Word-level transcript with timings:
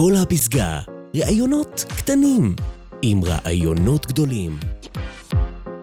כל 0.00 0.12
הפסגה, 0.22 0.80
ראיונות 1.16 1.84
קטנים 1.96 2.54
עם 3.02 3.20
רעיונות 3.24 4.06
גדולים. 4.06 4.58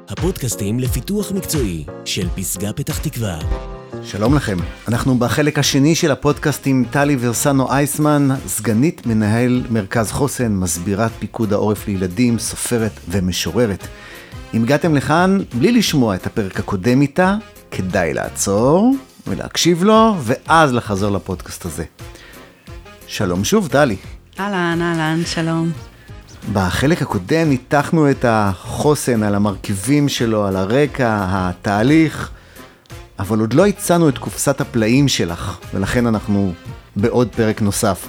הפודקאסטים 0.09 0.79
לפיתוח 0.79 1.31
מקצועי 1.31 1.85
של 2.05 2.27
פסגה 2.35 2.73
פתח 2.73 2.99
תקווה. 2.99 3.39
שלום 4.03 4.35
לכם, 4.35 4.57
אנחנו 4.87 5.17
בחלק 5.17 5.59
השני 5.59 5.95
של 5.95 6.11
הפודקאסט 6.11 6.61
עם 6.65 6.83
טלי 6.91 7.17
ורסנו 7.19 7.71
אייסמן, 7.71 8.27
סגנית 8.47 9.05
מנהל 9.05 9.63
מרכז 9.69 10.11
חוסן, 10.11 10.51
מסבירת 10.51 11.11
פיקוד 11.19 11.53
העורף 11.53 11.87
לילדים, 11.87 12.39
סופרת 12.39 12.99
ומשוררת. 13.09 13.87
אם 14.53 14.63
הגעתם 14.63 14.95
לכאן 14.95 15.39
בלי 15.53 15.71
לשמוע 15.71 16.15
את 16.15 16.25
הפרק 16.25 16.59
הקודם 16.59 17.01
איתה, 17.01 17.35
כדאי 17.71 18.13
לעצור 18.13 18.95
ולהקשיב 19.27 19.83
לו, 19.83 20.15
ואז 20.23 20.73
לחזור 20.73 21.11
לפודקאסט 21.11 21.65
הזה. 21.65 21.83
שלום 23.07 23.43
שוב, 23.43 23.67
טלי. 23.67 23.95
אהלן, 24.39 24.81
אהלן, 24.81 25.21
שלום. 25.25 25.71
בחלק 26.53 27.01
הקודם 27.01 27.49
ניתחנו 27.49 28.11
את 28.11 28.25
החוסן 28.27 29.23
על 29.23 29.35
המרכיבים 29.35 30.09
שלו, 30.09 30.45
על 30.45 30.55
הרקע, 30.55 31.25
התהליך, 31.29 32.29
אבל 33.19 33.39
עוד 33.39 33.53
לא 33.53 33.65
הצענו 33.65 34.09
את 34.09 34.17
קופסת 34.17 34.61
הפלאים 34.61 35.07
שלך, 35.07 35.57
ולכן 35.73 36.07
אנחנו 36.07 36.53
בעוד 36.95 37.27
פרק 37.35 37.61
נוסף. 37.61 38.07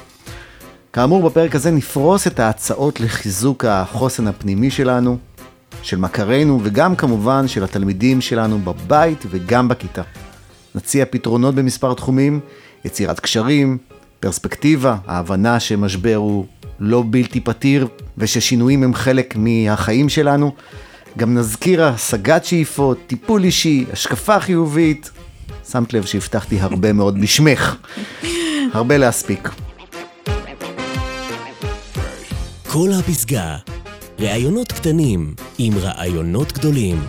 כאמור, 0.93 1.29
בפרק 1.31 1.55
הזה 1.55 1.71
נפרוס 1.71 2.27
את 2.27 2.41
ההצעות 2.41 3.01
לחיזוק 3.01 3.65
החוסן 3.65 4.27
הפנימי 4.27 4.71
שלנו, 4.71 5.19
של 5.83 5.99
מכרינו, 5.99 6.61
וגם 6.63 6.97
כמובן 6.97 7.49
של 7.49 7.65
התלמידים 7.65 8.21
שלנו 8.21 8.59
בבית 8.59 9.25
וגם 9.31 9.69
בכיתה. 9.69 10.03
נציע 10.75 11.05
פתרונות 11.11 11.55
במספר 11.55 11.95
תחומים, 11.95 12.41
יצירת 12.85 13.21
קשרים, 13.21 13.79
פרספקטיבה, 14.21 14.97
ההבנה 15.07 15.61
שמשבר 15.61 16.15
הוא 16.15 16.47
לא 16.81 17.05
בלתי 17.11 17.41
פתיר 17.41 17.89
וששינויים 18.19 18.83
הם 18.83 18.95
חלק 18.95 19.35
מהחיים 19.37 20.09
שלנו. 20.09 20.53
גם 21.19 21.35
נזכיר 21.35 21.85
השגת 21.85 22.45
שאיפות, 22.45 22.99
טיפול 23.07 23.45
אישי, 23.45 23.85
השקפה 23.93 24.41
חיובית. 24.41 25.11
שמת 25.71 25.95
לב 25.95 26.05
שהבטחתי 26.05 26.61
הרבה 26.61 26.93
מאוד 26.93 27.21
בשמך. 27.21 27.77
הרבה 28.73 28.99
להספיק. 28.99 29.49
כל 32.69 32.89
הפסגה, 32.99 33.57
ראיונות 34.19 34.73
קטנים 34.73 35.35
עם 35.59 35.73
רעיונות 35.79 36.53
גדולים. 36.53 37.03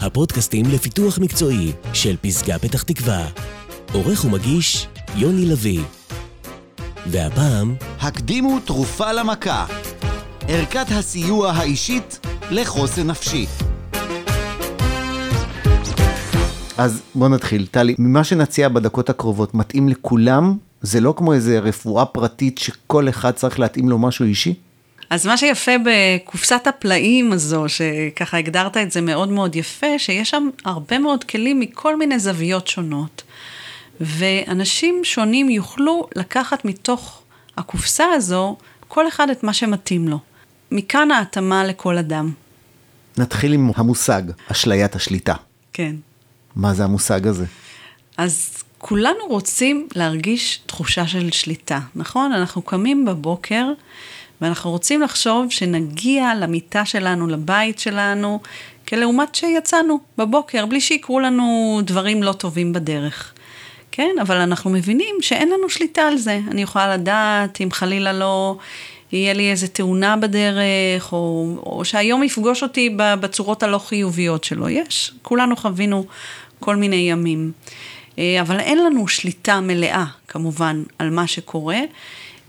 הפודקאסטים 0.00 0.66
לפיתוח 0.72 1.18
מקצועי 1.18 1.72
של 1.92 2.16
פסגה 2.20 2.58
פתח 2.58 2.82
תקווה. 2.82 3.28
עורך 3.92 4.24
ומגיש 4.24 4.86
יוני 5.14 5.46
לביא. 5.46 5.97
והפעם, 7.10 7.74
הקדימו 8.00 8.60
תרופה 8.60 9.12
למכה. 9.12 9.66
ערכת 10.48 10.86
הסיוע 10.90 11.50
האישית 11.50 12.26
לחוסן 12.50 13.06
נפשי. 13.06 13.46
אז 16.78 17.02
בוא 17.14 17.28
נתחיל. 17.28 17.66
טלי, 17.66 17.94
ממה 17.98 18.24
שנציע 18.24 18.68
בדקות 18.68 19.10
הקרובות 19.10 19.54
מתאים 19.54 19.88
לכולם? 19.88 20.56
זה 20.82 21.00
לא 21.00 21.14
כמו 21.16 21.32
איזה 21.32 21.58
רפואה 21.58 22.04
פרטית 22.04 22.58
שכל 22.58 23.08
אחד 23.08 23.30
צריך 23.30 23.60
להתאים 23.60 23.88
לו 23.88 23.98
משהו 23.98 24.24
אישי? 24.24 24.54
אז 25.10 25.26
מה 25.26 25.36
שיפה 25.36 25.72
בקופסת 25.84 26.66
הפלאים 26.66 27.32
הזו, 27.32 27.64
שככה 27.68 28.38
הגדרת 28.38 28.76
את 28.76 28.92
זה 28.92 29.00
מאוד 29.00 29.28
מאוד 29.28 29.56
יפה, 29.56 29.98
שיש 29.98 30.30
שם 30.30 30.48
הרבה 30.64 30.98
מאוד 30.98 31.24
כלים 31.24 31.60
מכל 31.60 31.96
מיני 31.96 32.18
זוויות 32.18 32.66
שונות. 32.66 33.22
ואנשים 34.00 35.00
שונים 35.04 35.50
יוכלו 35.50 36.08
לקחת 36.16 36.64
מתוך 36.64 37.22
הקופסה 37.56 38.04
הזו 38.12 38.56
כל 38.88 39.08
אחד 39.08 39.30
את 39.30 39.42
מה 39.42 39.52
שמתאים 39.52 40.08
לו. 40.08 40.18
מכאן 40.72 41.10
ההתאמה 41.10 41.64
לכל 41.64 41.98
אדם. 41.98 42.32
נתחיל 43.18 43.52
עם 43.52 43.70
המושג, 43.76 44.22
אשליית 44.52 44.96
השליטה. 44.96 45.34
כן. 45.72 45.96
מה 46.56 46.74
זה 46.74 46.84
המושג 46.84 47.26
הזה? 47.26 47.44
אז 48.16 48.62
כולנו 48.78 49.26
רוצים 49.28 49.88
להרגיש 49.94 50.60
תחושה 50.66 51.06
של 51.06 51.30
שליטה, 51.32 51.80
נכון? 51.94 52.32
אנחנו 52.32 52.62
קמים 52.62 53.04
בבוקר 53.04 53.66
ואנחנו 54.40 54.70
רוצים 54.70 55.02
לחשוב 55.02 55.46
שנגיע 55.50 56.34
למיטה 56.34 56.84
שלנו, 56.84 57.26
לבית 57.26 57.78
שלנו, 57.78 58.40
כלעומת 58.88 59.34
שיצאנו 59.34 60.00
בבוקר, 60.18 60.66
בלי 60.66 60.80
שיקרו 60.80 61.20
לנו 61.20 61.80
דברים 61.84 62.22
לא 62.22 62.32
טובים 62.32 62.72
בדרך. 62.72 63.32
כן, 63.98 64.16
אבל 64.20 64.36
אנחנו 64.36 64.70
מבינים 64.70 65.16
שאין 65.20 65.48
לנו 65.48 65.70
שליטה 65.70 66.02
על 66.02 66.16
זה. 66.16 66.40
אני 66.50 66.62
יכולה 66.62 66.96
לדעת 66.96 67.60
אם 67.60 67.70
חלילה 67.70 68.12
לא 68.12 68.56
יהיה 69.12 69.32
לי 69.32 69.50
איזה 69.50 69.68
תאונה 69.68 70.16
בדרך, 70.16 71.12
או, 71.12 71.54
או 71.66 71.84
שהיום 71.84 72.22
יפגוש 72.22 72.62
אותי 72.62 72.96
בצורות 72.96 73.62
הלא 73.62 73.78
חיוביות 73.78 74.44
שלו. 74.44 74.68
יש, 74.68 75.12
כולנו 75.22 75.56
חווינו 75.56 76.06
כל 76.60 76.76
מיני 76.76 76.96
ימים. 76.96 77.52
אה, 78.18 78.40
אבל 78.40 78.60
אין 78.60 78.84
לנו 78.84 79.08
שליטה 79.08 79.60
מלאה, 79.60 80.04
כמובן, 80.28 80.82
על 80.98 81.10
מה 81.10 81.26
שקורה. 81.26 81.80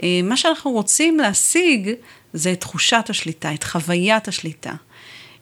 אה, 0.03 0.19
מה 0.23 0.37
שאנחנו 0.37 0.71
רוצים 0.71 1.19
להשיג 1.19 1.89
זה 2.33 2.51
את 2.51 2.59
תחושת 2.59 3.05
השליטה, 3.09 3.53
את 3.53 3.63
חוויית 3.63 4.27
השליטה. 4.27 4.73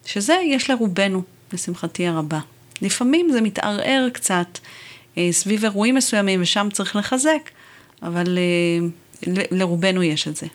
שזה 0.06 0.36
יש 0.46 0.70
לרובנו, 0.70 1.22
לשמחתי 1.54 2.08
הרבה. 2.08 2.40
לפעמים 2.82 3.30
זה 3.32 3.42
מתערער 3.42 4.08
קצת 4.14 4.60
סביב 5.32 5.64
אירועים 5.64 5.96
מסוימים, 5.96 6.42
ושם 6.42 6.68
צריך 6.74 6.96
לחזק, 6.96 7.50
אבל 8.04 8.38
לרובנו 9.28 10.04
יש 10.04 10.28
את 10.28 10.36
זה. 10.36 10.48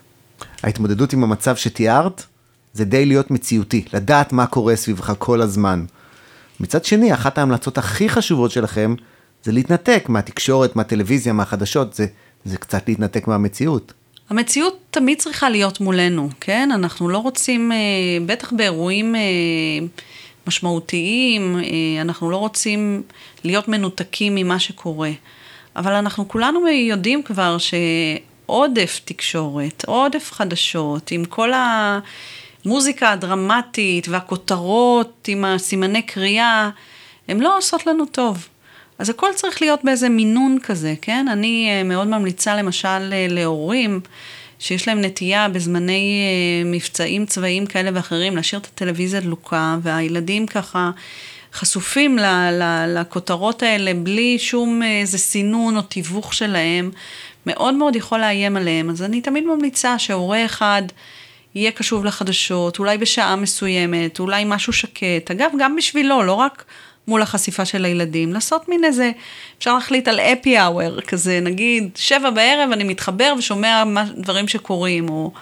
ההתמודדות 0.63 1.13
עם 1.13 1.25
המצב 1.25 1.57
שתיארת, 1.57 2.25
זה 2.73 2.85
די 2.85 3.07
להיות 3.07 3.31
מציאותי, 3.31 3.85
לדעת 3.93 4.33
מה 4.33 4.47
קורה 4.47 4.77
סביבך 4.77 5.13
כל 5.19 5.41
הזמן. 5.41 5.85
מצד 6.61 6.85
שני, 6.85 7.15
אחת 7.15 7.39
ההמלצות 7.39 7.79
הכי 7.79 8.09
חשובות 8.09 8.51
שלכם, 8.51 8.95
זה 9.45 9.53
להתנתק 9.53 10.05
מהתקשורת, 10.09 10.77
מהטלוויזיה, 10.77 11.33
מהחדשות, 11.33 11.95
זה, 11.95 12.07
זה 12.45 12.57
קצת 12.57 12.89
להתנתק 12.89 13.29
מהמציאות. 13.29 13.93
המציאות 14.31 14.79
תמיד 14.91 15.19
צריכה 15.19 15.51
להיות 15.51 15.81
מולנו, 15.81 16.29
כן? 16.41 16.69
אנחנו 16.75 17.09
לא 17.09 17.19
רוצים, 17.19 17.73
אה, 17.73 17.77
בטח 18.27 18.53
באירועים 18.53 19.17
אה, 19.17 19.21
משמעותיים, 20.47 21.59
אנחנו 22.01 22.31
לא 22.31 22.37
רוצים 22.37 23.03
להיות 23.45 23.69
מנותקים 23.69 24.35
ממה 24.35 24.59
שקורה. 24.59 25.11
אבל 25.77 25.93
אנחנו 25.93 26.29
כולנו 26.29 26.69
יודעים 26.69 27.23
כבר 27.23 27.59
ש... 27.59 27.75
עודף 28.53 29.01
תקשורת, 29.05 29.85
עודף 29.87 30.31
חדשות, 30.33 31.11
עם 31.11 31.25
כל 31.25 31.51
המוזיקה 32.65 33.11
הדרמטית 33.11 34.09
והכותרות 34.09 35.29
עם 35.29 35.45
הסימני 35.45 36.03
קריאה, 36.03 36.71
הן 37.29 37.41
לא 37.41 37.59
עושות 37.59 37.87
לנו 37.87 38.07
טוב. 38.07 38.49
אז 38.99 39.11
הכל 39.11 39.27
צריך 39.35 39.63
להיות 39.63 39.85
באיזה 39.85 40.09
מינון 40.09 40.59
כזה, 40.63 40.95
כן? 41.03 41.27
אני 41.29 41.69
אה, 41.71 41.83
מאוד 41.83 42.07
ממליצה 42.09 42.57
למשל 42.57 43.13
אה, 43.13 43.27
להורים 43.29 44.01
שיש 44.63 44.89
להם 44.89 45.01
נטייה 45.01 45.49
בזמני 45.49 46.23
אה, 46.23 46.71
מבצעים 46.71 47.27
צבאיים 47.27 47.67
כאלה 47.67 47.91
ואחרים 47.95 48.37
להשאיר 48.37 48.61
את 48.61 48.67
הטלוויזיה 48.67 49.21
דלוקה, 49.21 49.77
והילדים 49.83 50.47
ככה 50.47 50.91
חשופים 51.53 52.19
לכותרות 52.89 53.63
האלה 53.63 53.95
בלי 53.95 54.39
שום 54.39 54.83
איזה 54.83 55.19
סינון 55.19 55.77
או 55.77 55.83
תיווך 55.83 56.35
שלהם, 56.35 56.91
מאוד 57.47 57.75
מאוד 57.75 57.97
יכול 57.97 58.21
לאיים 58.21 58.57
עליהם, 58.57 58.91
אז 58.91 59.03
אני 59.03 59.21
תמיד 59.21 59.45
ממליצה 59.45 59.99
שהורה 59.99 60.45
אחד 60.45 60.83
יהיה 61.55 61.71
קשוב 61.71 62.05
לחדשות, 62.05 62.79
אולי 62.79 62.99
בשעה 62.99 63.37
מסוימת, 63.37 64.21
אולי 64.21 64.45
משהו 64.47 64.73
שקט. 64.73 65.31
אגב, 65.31 65.51
גם 65.59 65.77
בשבילו, 65.77 66.23
לא 66.23 66.33
רק 66.33 66.65
מול 67.09 67.23
החשיפה 67.23 67.65
של 67.65 67.85
הילדים, 67.85 68.33
לעשות 68.33 68.69
מין 68.69 68.85
איזה, 68.85 69.11
אפשר 69.59 69.75
להחליט 69.75 70.09
על 70.09 70.21
אפי 70.21 70.61
אאואר, 70.61 71.01
כזה, 71.01 71.41
נגיד, 71.41 71.91
שבע 71.95 72.31
בערב 72.31 72.73
אני 72.73 72.85
מתחבר 72.85 73.35
ושומע 73.39 73.85
דברים 74.17 74.49
שקורים, 74.49 75.09
או, 75.09 75.33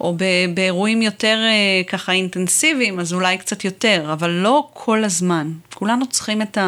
או 0.00 0.16
באירועים 0.54 1.02
יותר 1.02 1.38
אה, 1.38 1.82
ככה 1.88 2.12
אינטנסיביים, 2.12 3.00
אז 3.00 3.12
אולי 3.12 3.38
קצת 3.38 3.64
יותר, 3.64 4.10
אבל 4.12 4.30
לא 4.30 4.68
כל 4.72 5.04
הזמן. 5.04 5.52
כולנו 5.74 6.06
צריכים 6.06 6.42
את 6.42 6.58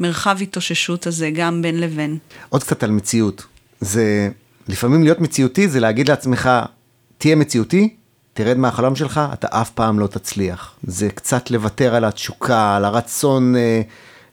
המרחב 0.00 0.38
התאוששות 0.42 1.06
הזה, 1.06 1.30
גם 1.34 1.62
בין 1.62 1.80
לבין. 1.80 2.18
עוד 2.48 2.62
קצת 2.62 2.82
על 2.82 2.90
מציאות. 2.90 3.46
זה, 3.80 4.28
לפעמים 4.68 5.02
להיות 5.02 5.20
מציאותי 5.20 5.68
זה 5.68 5.80
להגיד 5.80 6.08
לעצמך, 6.08 6.50
תהיה 7.18 7.36
מציאותי, 7.36 7.88
תרד 8.44 8.56
מהחלום 8.56 8.96
שלך, 8.96 9.20
אתה 9.32 9.46
אף 9.50 9.70
פעם 9.70 9.98
לא 9.98 10.06
תצליח. 10.06 10.74
זה 10.82 11.08
קצת 11.08 11.50
לוותר 11.50 11.94
על 11.94 12.04
התשוקה, 12.04 12.76
על 12.76 12.84
הרצון 12.84 13.56
אה, 13.56 13.80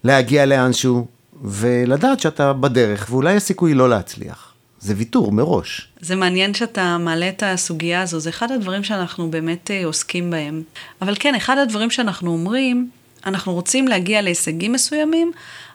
להגיע 0.03 0.45
לאנשהו, 0.45 1.07
ולדעת 1.43 2.19
שאתה 2.19 2.53
בדרך, 2.53 3.07
ואולי 3.09 3.33
יש 3.33 3.43
סיכוי 3.43 3.73
לא 3.73 3.89
להצליח. 3.89 4.53
זה 4.79 4.93
ויתור 4.97 5.31
מראש. 5.31 5.87
זה 6.01 6.15
מעניין 6.15 6.53
שאתה 6.53 6.97
מעלה 6.97 7.29
את 7.29 7.43
הסוגיה 7.45 8.01
הזו, 8.01 8.19
זה 8.19 8.29
אחד 8.29 8.51
הדברים 8.51 8.83
שאנחנו 8.83 9.31
באמת 9.31 9.71
אה, 9.71 9.85
עוסקים 9.85 10.31
בהם. 10.31 10.63
אבל 11.01 11.15
כן, 11.19 11.35
אחד 11.35 11.57
הדברים 11.57 11.89
שאנחנו 11.89 12.31
אומרים, 12.31 12.89
אנחנו 13.25 13.53
רוצים 13.53 13.87
להגיע 13.87 14.21
להישגים 14.21 14.71
מסוימים, 14.73 15.31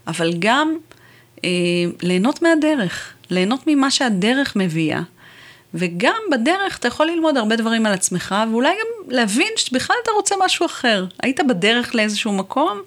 אבל 0.07 0.33
גם 0.39 0.75
אה, 1.45 1.51
ליהנות 2.03 2.43
מהדרך. 2.43 3.13
ליהנות 3.31 3.61
ממה 3.67 3.91
שהדרך 3.91 4.57
מביאה. 4.57 5.03
וגם 5.75 6.21
בדרך 6.33 6.79
אתה 6.79 6.89
יכול 6.89 7.07
ללמוד 7.07 7.37
הרבה 7.37 7.57
דברים 7.57 7.87
על 7.87 7.93
עצמך, 7.93 8.35
ואולי 8.51 8.69
גם 8.69 9.15
להבין 9.15 9.49
שבכלל 9.57 9.97
אתה 10.03 10.11
רוצה 10.17 10.35
משהו 10.45 10.67
אחר. 10.67 11.07
היית 11.23 11.41
בדרך 11.49 11.95
לאיזשהו 11.95 12.33
מקום, 12.33 12.81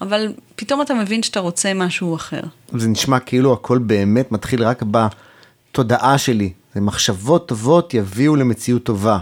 אבל 0.00 0.32
פתאום 0.56 0.82
אתה 0.82 0.94
מבין 0.94 1.22
שאתה 1.22 1.40
רוצה 1.40 1.74
משהו 1.74 2.16
אחר. 2.16 2.40
זה 2.72 2.88
נשמע 2.88 3.18
כאילו 3.18 3.52
הכל 3.52 3.78
באמת 3.78 4.32
מתחיל 4.32 4.64
רק 4.64 4.82
בתודעה 4.90 6.18
שלי. 6.18 6.52
זה 6.74 6.80
מחשבות 6.80 7.48
טובות 7.48 7.94
יביאו 7.94 8.36
למציאות 8.36 8.84
טובה. 8.84 9.18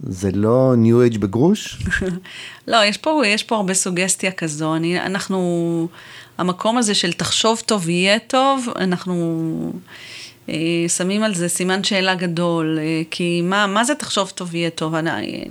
זה 0.00 0.30
לא 0.34 0.74
ניו 0.76 1.02
אייג' 1.02 1.18
בגרוש? 1.18 1.82
לא, 2.68 2.84
יש 2.84 2.96
פה, 2.96 3.22
יש 3.26 3.42
פה 3.42 3.56
הרבה 3.56 3.74
סוגסטיה 3.74 4.32
כזו. 4.32 4.76
אני, 4.76 5.00
אנחנו, 5.00 5.88
המקום 6.38 6.78
הזה 6.78 6.94
של 6.94 7.12
תחשוב 7.12 7.62
טוב 7.66 7.88
יהיה 7.88 8.18
טוב, 8.18 8.68
אנחנו 8.76 9.72
שמים 10.88 11.22
על 11.22 11.34
זה 11.34 11.48
סימן 11.48 11.84
שאלה 11.84 12.14
גדול. 12.14 12.78
אה, 12.80 13.02
כי 13.10 13.40
מה, 13.42 13.66
מה 13.66 13.84
זה 13.84 13.94
תחשוב 13.94 14.30
טוב 14.30 14.54
יהיה 14.54 14.70
טוב? 14.70 14.94
אני, 14.94 15.44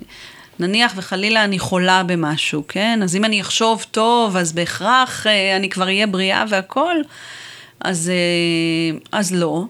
נניח 0.60 0.94
וחלילה 0.96 1.44
אני 1.44 1.60
חולה 1.60 2.04
במשהו, 2.04 2.64
כן? 2.68 3.00
אז 3.04 3.16
אם 3.16 3.26
אני 3.26 3.42
אחשוב 3.42 3.86
טוב, 3.92 4.38
אז 4.38 4.54
בהכרח 4.54 5.28
אה, 5.28 5.56
אני 5.56 5.70
כבר 5.70 5.86
אהיה 5.86 6.08
בריאה 6.08 6.44
והכול, 6.50 7.04
אז, 7.80 8.10
אה, 8.10 8.98
אז 9.12 9.34
לא. 9.34 9.64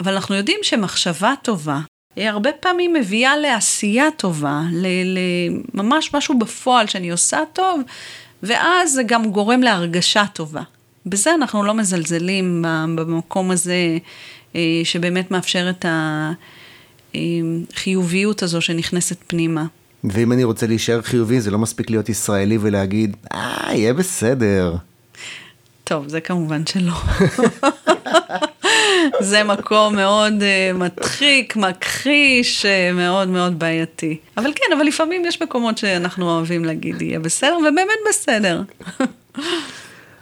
אבל 0.00 0.12
אנחנו 0.12 0.34
יודעים 0.34 0.58
שמחשבה 0.62 1.34
טובה, 1.42 1.78
הרבה 2.16 2.52
פעמים 2.52 2.92
מביאה 2.94 3.36
לעשייה 3.36 4.08
טובה, 4.16 4.60
לממש 5.74 6.14
משהו 6.14 6.38
בפועל 6.38 6.86
שאני 6.86 7.10
עושה 7.10 7.38
טוב, 7.52 7.80
ואז 8.42 8.92
זה 8.92 9.02
גם 9.02 9.30
גורם 9.30 9.62
להרגשה 9.62 10.24
טובה. 10.32 10.62
בזה 11.06 11.34
אנחנו 11.34 11.62
לא 11.62 11.74
מזלזלים 11.74 12.64
במקום 12.96 13.50
הזה, 13.50 13.72
אה, 13.72 13.98
שבאמת 14.84 15.30
מאפשר 15.30 15.70
את 15.70 15.84
החיוביות 17.14 18.42
הזו 18.42 18.60
שנכנסת 18.60 19.16
פנימה. 19.26 19.66
ואם 20.04 20.32
אני 20.32 20.44
רוצה 20.44 20.66
להישאר 20.66 21.02
חיובי, 21.02 21.40
זה 21.40 21.50
לא 21.50 21.58
מספיק 21.58 21.90
להיות 21.90 22.08
ישראלי 22.08 22.58
ולהגיד, 22.60 23.16
אה, 23.34 23.68
יהיה 23.72 23.94
בסדר. 23.94 24.76
טוב, 25.84 26.08
זה 26.08 26.20
כמובן 26.20 26.66
שלא. 26.66 26.94
זה 29.30 29.44
מקום 29.44 29.96
מאוד 29.96 30.32
uh, 30.32 30.76
מדחיק, 30.76 31.56
מכחיש, 31.56 32.64
uh, 32.64 32.94
מאוד 32.94 33.28
מאוד 33.28 33.58
בעייתי. 33.58 34.16
אבל 34.36 34.52
כן, 34.54 34.76
אבל 34.76 34.86
לפעמים 34.86 35.24
יש 35.24 35.42
מקומות 35.42 35.78
שאנחנו 35.78 36.30
אוהבים 36.30 36.64
להגיד, 36.64 37.02
יהיה 37.02 37.18
בסדר, 37.18 37.58
ובאמת 37.58 37.98
בסדר. 38.08 38.62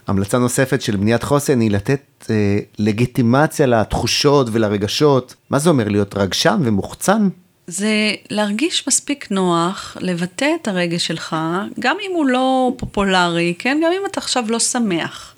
המלצה 0.06 0.38
נוספת 0.38 0.82
של 0.82 0.96
בניית 0.96 1.22
חוסן 1.22 1.60
היא 1.60 1.70
לתת 1.70 2.26
אה, 2.30 2.58
לגיטימציה 2.78 3.66
לתחושות 3.66 4.46
ולרגשות. 4.52 5.34
מה 5.50 5.58
זה 5.58 5.70
אומר 5.70 5.88
להיות 5.88 6.16
רגשן 6.16 6.60
ומוחצן? 6.64 7.28
זה 7.66 8.14
להרגיש 8.30 8.88
מספיק 8.88 9.30
נוח, 9.30 9.96
לבטא 10.00 10.48
את 10.62 10.68
הרגש 10.68 11.06
שלך, 11.06 11.36
גם 11.80 11.96
אם 12.06 12.10
הוא 12.14 12.26
לא 12.26 12.72
פופולרי, 12.76 13.54
כן? 13.58 13.80
גם 13.84 13.92
אם 13.92 14.06
אתה 14.10 14.20
עכשיו 14.20 14.44
לא 14.48 14.58
שמח, 14.58 15.34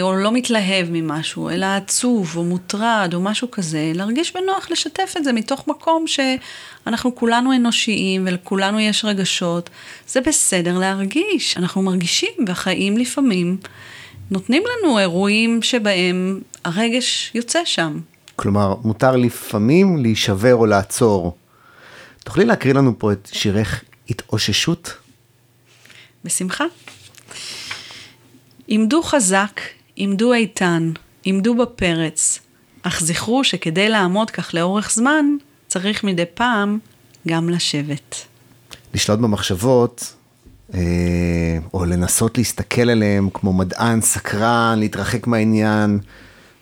או 0.00 0.14
לא 0.14 0.32
מתלהב 0.32 0.86
ממשהו, 0.90 1.50
אלא 1.50 1.66
עצוב 1.66 2.36
או 2.36 2.44
מוטרד 2.44 3.10
או 3.14 3.20
משהו 3.20 3.50
כזה, 3.50 3.92
להרגיש 3.94 4.36
בנוח 4.36 4.70
לשתף 4.70 5.14
את 5.16 5.24
זה 5.24 5.32
מתוך 5.32 5.68
מקום 5.68 6.04
שאנחנו 6.06 7.14
כולנו 7.14 7.56
אנושיים 7.56 8.24
ולכולנו 8.26 8.80
יש 8.80 9.04
רגשות. 9.04 9.70
זה 10.08 10.20
בסדר 10.20 10.78
להרגיש, 10.78 11.56
אנחנו 11.56 11.82
מרגישים, 11.82 12.30
והחיים 12.46 12.98
לפעמים 12.98 13.56
נותנים 14.30 14.62
לנו 14.62 14.98
אירועים 14.98 15.62
שבהם 15.62 16.40
הרגש 16.64 17.30
יוצא 17.34 17.60
שם. 17.64 18.00
כלומר, 18.36 18.74
מותר 18.84 19.16
לפעמים 19.16 19.96
להישבר 19.96 20.54
או 20.54 20.66
לעצור. 20.66 21.36
תוכלי 22.24 22.44
להקריא 22.44 22.74
לנו 22.74 22.98
פה 22.98 23.12
את 23.12 23.28
שירך 23.32 23.84
התאוששות? 24.10 24.94
בשמחה. 26.24 26.64
עמדו 28.72 29.02
חזק, 29.02 29.60
עמדו 29.96 30.32
איתן, 30.32 30.92
עמדו 31.24 31.54
בפרץ, 31.54 32.38
אך 32.82 33.00
זכרו 33.00 33.44
שכדי 33.44 33.88
לעמוד 33.88 34.30
כך 34.30 34.54
לאורך 34.54 34.90
זמן, 34.90 35.24
צריך 35.68 36.04
מדי 36.04 36.24
פעם 36.34 36.78
גם 37.28 37.48
לשבת. 37.48 38.14
לשלוט 38.94 39.18
במחשבות, 39.18 40.14
אה, 40.74 41.58
או 41.74 41.84
לנסות 41.84 42.38
להסתכל 42.38 42.90
עליהם 42.90 43.28
כמו 43.34 43.52
מדען 43.52 44.00
סקרן, 44.00 44.76
להתרחק 44.78 45.26
מהעניין, 45.26 45.98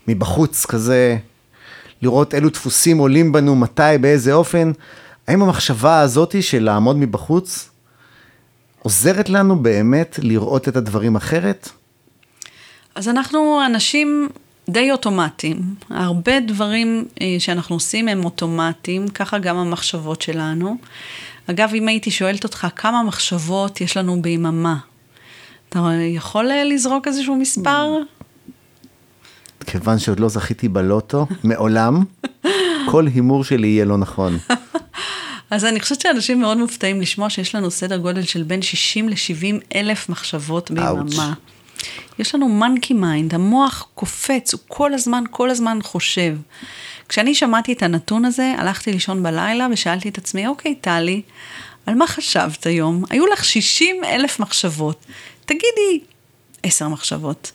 מבחוץ 0.09 0.67
כזה, 0.67 1.17
לראות 2.03 2.35
אילו 2.35 2.49
דפוסים 2.51 2.99
עולים 2.99 3.33
בנו, 3.33 3.57
מתי, 3.57 3.99
באיזה 4.01 4.33
אופן. 4.33 4.73
האם 5.27 5.43
המחשבה 5.43 6.01
הזאת 6.01 6.43
של 6.43 6.63
לעמוד 6.63 6.97
מבחוץ 6.97 7.71
עוזרת 8.83 9.29
לנו 9.29 9.63
באמת 9.63 10.19
לראות 10.23 10.69
את 10.69 10.77
הדברים 10.77 11.17
אחרת? 11.17 11.71
אז 12.99 13.09
אנחנו 13.09 13.61
אנשים 13.67 14.29
די 14.69 14.93
אוטומטיים. 14.93 15.75
הרבה 15.91 16.41
דברים 16.41 17.05
אה, 17.21 17.37
שאנחנו 17.39 17.77
עושים 17.77 18.09
הם 18.09 18.25
אוטומטיים, 18.25 19.09
ככה 19.09 19.39
גם 19.39 19.57
המחשבות 19.57 20.23
שלנו. 20.23 20.77
אגב, 21.47 21.71
אם 21.75 21.89
הייתי 21.89 22.11
שואלת 22.11 22.45
אותך 22.45 22.67
כמה 22.77 23.03
מחשבות 23.03 23.81
יש 23.81 23.97
לנו 23.97 24.23
ביממה, 24.23 24.77
אתה 25.69 25.79
יכול 26.15 26.51
אה, 26.51 26.65
לזרוק 26.65 27.07
איזשהו 27.07 27.37
מספר? 27.37 27.87
כיוון 29.67 29.99
שעוד 29.99 30.21
לא 30.21 30.29
זכיתי 30.29 30.69
בלוטו, 30.69 31.27
מעולם, 31.45 32.05
כל 32.91 33.07
הימור 33.07 33.45
שלי 33.45 33.69
יהיה 33.69 33.85
לא 33.85 33.97
נכון. 33.99 34.39
אז 35.51 35.65
אני 35.65 35.81
חושבת 35.81 36.01
שאנשים 36.01 36.41
מאוד 36.41 36.59
מופתעים 36.59 37.01
לשמוע 37.01 37.31
שיש 37.31 37.55
לנו 37.55 37.71
סדר 37.71 37.97
גודל 37.97 38.23
של 38.23 38.43
בין 38.43 38.63
60 38.63 39.09
ל-70 39.09 39.75
אלף 39.75 40.09
מחשבות 40.09 40.71
ביממה. 40.71 41.33
יש 42.19 42.35
לנו 42.35 42.49
monkey 42.49 42.95
mind, 42.95 43.35
המוח 43.35 43.89
קופץ, 43.95 44.53
הוא 44.53 44.61
כל 44.69 44.95
הזמן, 44.95 45.25
כל 45.31 45.51
הזמן 45.51 45.79
חושב. 45.83 46.37
כשאני 47.09 47.35
שמעתי 47.35 47.73
את 47.73 47.83
הנתון 47.83 48.25
הזה, 48.25 48.55
הלכתי 48.59 48.93
לישון 48.93 49.23
בלילה 49.23 49.67
ושאלתי 49.71 50.09
את 50.09 50.19
עצמי, 50.19 50.47
אוקיי, 50.47 50.75
טלי, 50.75 51.23
על 51.87 51.95
מה 51.95 52.07
חשבת 52.07 52.67
היום? 52.67 53.05
היו 53.11 53.27
לך 53.27 53.45
60 53.45 54.05
אלף 54.05 54.41
מחשבות. 54.41 55.07
תגידי, 55.45 56.05
עשר 56.63 56.89
מחשבות. 56.89 57.53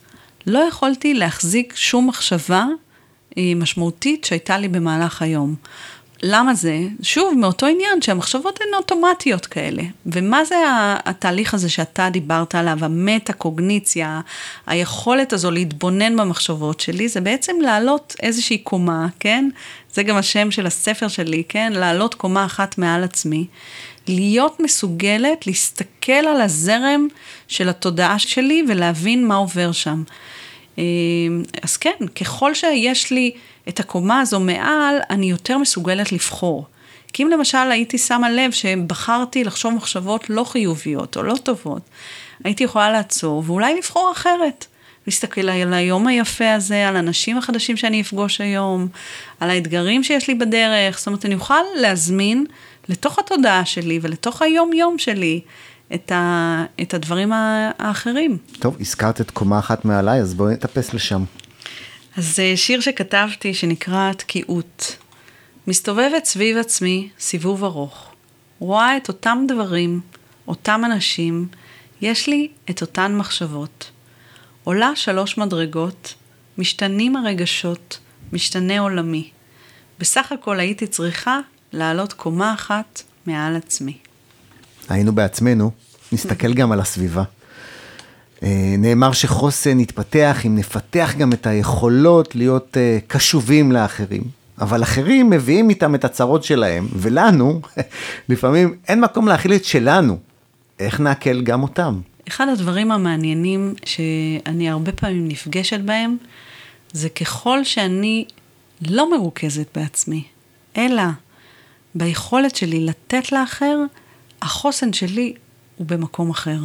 לא 0.48 0.60
יכולתי 0.60 1.14
להחזיק 1.14 1.74
שום 1.76 2.08
מחשבה 2.08 2.66
אה, 3.38 3.52
משמעותית 3.56 4.26
שהייתה 4.26 4.58
לי 4.58 4.68
במהלך 4.68 5.22
היום. 5.22 5.56
למה 6.26 6.54
זה? 6.54 6.80
שוב, 7.02 7.34
מאותו 7.38 7.66
עניין 7.66 8.02
שהמחשבות 8.02 8.60
הן 8.62 8.74
אוטומטיות 8.74 9.46
כאלה. 9.46 9.84
ומה 10.06 10.46
זה 10.46 10.56
התהליך 11.06 11.54
הזה 11.54 11.70
שאתה 11.70 12.10
דיברת 12.10 12.56
עליו, 12.56 12.86
המטה-קוגניציה, 12.86 14.22
היכולת 14.68 15.34
הזו 15.34 15.52
להתבונן 15.52 16.18
במחשבות 16.18 16.80
שלי, 16.80 17.08
זה 17.08 17.22
בעצם 17.22 17.56
לעלות 17.62 18.16
איזושהי 18.22 18.58
קומה, 18.58 19.08
כן? 19.20 19.50
זה 19.94 20.04
גם 20.04 20.18
השם 20.18 20.52
של 20.52 20.66
הספר 20.66 21.08
שלי, 21.08 21.44
כן? 21.50 21.74
לעלות 21.76 22.16
קומה 22.16 22.46
אחת 22.46 22.78
מעל 22.78 23.04
עצמי. 23.04 23.46
להיות 24.08 24.60
מסוגלת 24.60 25.48
להסתכל 25.48 26.12
על 26.12 26.42
הזרם 26.42 27.08
של 27.48 27.70
התודעה 27.70 28.20
שלי 28.20 28.64
ולהבין 28.70 29.28
מה 29.28 29.36
עובר 29.36 29.72
שם. 29.72 30.04
אה, 30.78 30.84
אז 31.62 31.78
כן, 31.78 32.08
ככל 32.22 32.54
שיש 32.54 33.12
לי 33.12 33.32
את 33.70 33.80
הקומה 33.80 34.22
הזו 34.22 34.40
מעל, 34.40 34.96
אני 35.10 35.30
יותר 35.30 35.58
מסוגלת 35.58 36.12
לבחור. 36.12 36.66
כי 37.14 37.24
אם 37.24 37.30
למשל 37.30 37.72
הייתי 37.72 37.98
שמה 37.98 38.30
לב 38.30 38.52
שבחרתי 38.52 39.44
לחשוב 39.44 39.74
מחשבות 39.74 40.30
לא 40.30 40.44
חיוביות 40.44 41.18
או 41.18 41.24
לא 41.24 41.36
טובות, 41.44 41.82
הייתי 42.44 42.64
יכולה 42.64 42.92
לעצור 42.92 43.44
ואולי 43.46 43.76
לבחור 43.76 44.12
אחרת. 44.12 44.66
להסתכל 45.08 45.50
על 45.50 45.74
היום 45.74 46.08
היפה 46.08 46.54
הזה, 46.54 46.88
על 46.88 46.96
האנשים 46.96 47.38
החדשים 47.38 47.78
שאני 47.78 48.02
אפגוש 48.02 48.42
היום, 48.42 48.88
על 49.40 49.50
האתגרים 49.50 50.04
שיש 50.04 50.28
לי 50.28 50.36
בדרך, 50.36 50.98
זאת 50.98 51.08
אומרת, 51.08 51.26
אני 51.26 51.36
אוכל 51.36 51.64
להזמין 51.76 52.46
לתוך 52.90 53.20
התודעה 53.20 53.66
שלי 53.66 54.00
ולתוך 54.02 54.42
היום-יום 54.42 54.98
שלי 54.98 55.42
את, 55.94 56.12
ה, 56.12 56.66
את 56.82 56.94
הדברים 56.94 57.32
האחרים. 57.34 58.38
טוב, 58.60 58.78
הזכרת 58.80 59.22
את 59.22 59.32
קומה 59.32 59.60
אחת 59.60 59.86
מעליי, 59.86 60.20
אז 60.20 60.34
בואי 60.34 60.54
נטפס 60.54 60.94
לשם. 60.94 61.24
אז 62.18 62.36
זה 62.36 62.54
שיר 62.56 62.80
שכתבתי 62.80 63.54
שנקרא 63.54 64.14
תקיעות. 64.14 64.98
מסתובבת 65.68 66.26
סביב 66.26 66.58
עצמי 66.58 67.10
סיבוב 67.20 67.64
ארוך. 67.64 68.12
רואה 68.60 68.98
את 68.98 69.08
אותם 69.08 69.46
דברים, 69.48 70.02
אותם 70.48 70.82
אנשים, 70.86 71.48
יש 72.02 72.28
לי 72.28 72.48
את 72.70 72.82
אותן 72.82 73.16
מחשבות. 73.16 73.92
עולה 74.64 74.92
שלוש 74.96 75.38
מדרגות, 75.38 76.14
משתנים 76.58 77.16
הרגשות, 77.16 78.00
משתנה 78.34 78.80
עולמי. 78.80 79.30
בסך 80.00 80.32
הכל 80.32 80.60
הייתי 80.60 80.88
צריכה 80.88 81.40
לעלות 81.74 82.14
קומה 82.14 82.54
אחת 82.54 83.04
מעל 83.26 83.56
עצמי. 83.56 83.98
היינו 84.90 85.16
בעצמנו, 85.16 85.72
נסתכל 86.12 86.54
גם 86.54 86.72
על 86.72 86.80
הסביבה. 86.80 87.24
אה, 88.44 88.76
נאמר 88.78 89.12
שחוסן 89.12 89.80
יתפתח 89.80 90.46
אם 90.46 90.56
נפתח 90.56 91.14
גם 91.18 91.34
את 91.34 91.48
היכולות 91.48 92.36
להיות 92.36 92.78
אה, 92.78 92.98
קשובים 93.08 93.72
לאחרים. 93.72 94.24
אבל 94.62 94.84
אחרים 94.84 95.30
מביאים 95.30 95.70
איתם 95.70 95.96
את 95.96 96.06
הצרות 96.06 96.44
שלהם, 96.44 96.88
ולנו, 96.96 97.62
לפעמים 98.30 98.76
אין 98.88 99.02
מקום 99.02 99.28
להכיל 99.28 99.54
את 99.54 99.66
שלנו. 99.66 100.18
איך 100.80 101.00
נעכל 101.00 101.42
גם 101.42 101.64
אותם? 101.64 102.00
אחד 102.28 102.48
הדברים 102.50 102.92
המעניינים 102.92 103.74
שאני 103.86 104.70
הרבה 104.70 104.92
פעמים 104.92 105.28
נפגשת 105.28 105.80
בהם, 105.80 106.18
זה 106.92 107.10
ככל 107.10 107.64
שאני 107.64 108.26
לא 108.82 109.18
מרוכזת 109.18 109.78
בעצמי, 109.78 110.24
אלא 110.78 111.04
ביכולת 111.96 112.56
שלי 112.56 112.86
לתת 112.86 113.32
לאחר, 113.32 113.78
החוסן 114.44 114.94
שלי 114.94 115.34
הוא 115.78 115.88
במקום 115.88 116.30
אחר. 116.30 116.58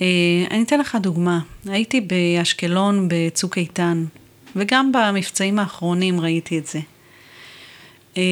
אה, 0.00 0.06
אני 0.50 0.62
אתן 0.62 0.80
לך 0.80 0.98
דוגמה. 1.00 1.40
הייתי 1.66 2.00
באשקלון 2.00 3.08
בצוק 3.10 3.58
איתן, 3.58 4.04
וגם 4.56 4.92
במבצעים 4.92 5.58
האחרונים 5.58 6.20
ראיתי 6.20 6.58
את 6.58 6.66
זה. 6.66 6.80
אה, 8.16 8.22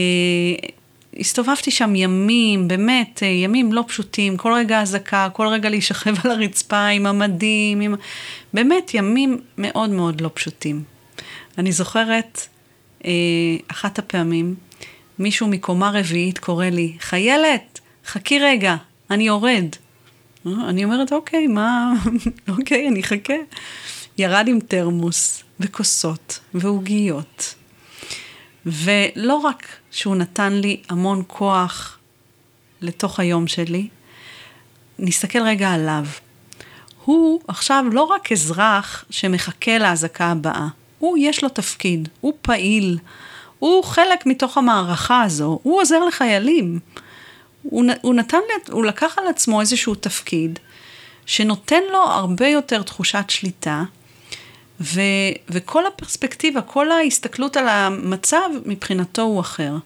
הסתובבתי 1.18 1.70
שם 1.70 1.94
ימים, 1.96 2.68
באמת, 2.68 3.22
אה, 3.22 3.28
ימים 3.28 3.72
לא 3.72 3.84
פשוטים, 3.86 4.36
כל 4.36 4.52
רגע 4.52 4.80
אזעקה, 4.82 5.28
כל 5.32 5.46
רגע 5.46 5.68
להישכב 5.68 6.14
על 6.24 6.30
הרצפה 6.30 6.86
עם 6.86 7.06
המדים, 7.06 7.80
עם... 7.80 7.94
באמת 8.54 8.94
ימים 8.94 9.40
מאוד 9.58 9.90
מאוד 9.90 10.20
לא 10.20 10.30
פשוטים. 10.34 10.82
אני 11.58 11.72
זוכרת 11.72 12.46
אחת 13.68 13.98
הפעמים, 13.98 14.54
מישהו 15.18 15.48
מקומה 15.48 15.90
רביעית 15.94 16.38
קורא 16.38 16.66
לי, 16.66 16.96
חיילת, 17.00 17.71
חכי 18.06 18.38
רגע, 18.38 18.76
אני 19.10 19.24
יורד. 19.24 19.66
אה, 20.46 20.52
אני 20.68 20.84
אומרת, 20.84 21.12
אוקיי, 21.12 21.46
מה, 21.46 21.92
אוקיי, 22.58 22.88
אני 22.88 23.00
אחכה. 23.00 23.34
ירד 24.18 24.48
עם 24.48 24.60
תרמוס 24.60 25.42
וכוסות 25.60 26.38
ועוגיות. 26.54 27.54
ולא 28.66 29.34
רק 29.34 29.66
שהוא 29.90 30.16
נתן 30.16 30.52
לי 30.52 30.82
המון 30.88 31.22
כוח 31.26 31.98
לתוך 32.80 33.20
היום 33.20 33.46
שלי, 33.46 33.88
נסתכל 34.98 35.42
רגע 35.42 35.70
עליו. 35.70 36.04
הוא 37.04 37.40
עכשיו 37.48 37.84
לא 37.92 38.02
רק 38.02 38.32
אזרח 38.32 39.04
שמחכה 39.10 39.78
לאזעקה 39.78 40.26
הבאה, 40.26 40.68
הוא 40.98 41.16
יש 41.20 41.42
לו 41.42 41.48
תפקיד, 41.48 42.08
הוא 42.20 42.32
פעיל, 42.42 42.98
הוא 43.58 43.84
חלק 43.84 44.26
מתוך 44.26 44.58
המערכה 44.58 45.22
הזו, 45.22 45.58
הוא 45.62 45.80
עוזר 45.80 46.04
לחיילים. 46.04 46.78
הוא, 47.62 47.84
הוא 48.02 48.14
נתן, 48.14 48.38
הוא 48.70 48.84
לקח 48.84 49.18
על 49.18 49.26
עצמו 49.26 49.60
איזשהו 49.60 49.94
תפקיד 49.94 50.58
שנותן 51.26 51.80
לו 51.92 51.98
הרבה 51.98 52.48
יותר 52.48 52.82
תחושת 52.82 53.24
שליטה, 53.28 53.82
ו, 54.80 55.00
וכל 55.50 55.86
הפרספקטיבה, 55.86 56.60
כל 56.60 56.90
ההסתכלות 56.90 57.56
על 57.56 57.68
המצב, 57.68 58.50
מבחינתו 58.66 59.22
הוא 59.22 59.40
אחר. 59.40 59.76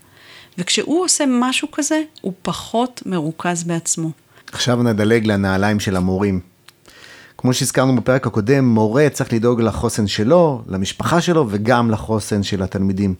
וכשהוא 0.58 1.04
עושה 1.04 1.24
משהו 1.28 1.70
כזה, 1.70 2.02
הוא 2.20 2.32
פחות 2.42 3.02
מרוכז 3.06 3.64
בעצמו. 3.64 4.10
עכשיו 4.52 4.82
נדלג 4.82 5.26
לנעליים 5.26 5.80
של 5.80 5.96
המורים. 5.96 6.40
כמו 7.38 7.54
שהזכרנו 7.54 7.96
בפרק 7.96 8.26
הקודם, 8.26 8.64
מורה 8.64 9.08
צריך 9.12 9.32
לדאוג 9.32 9.60
לחוסן 9.60 10.06
שלו, 10.06 10.62
למשפחה 10.66 11.20
שלו 11.20 11.46
וגם 11.50 11.90
לחוסן 11.90 12.42
של 12.42 12.62
התלמידים. 12.62 13.14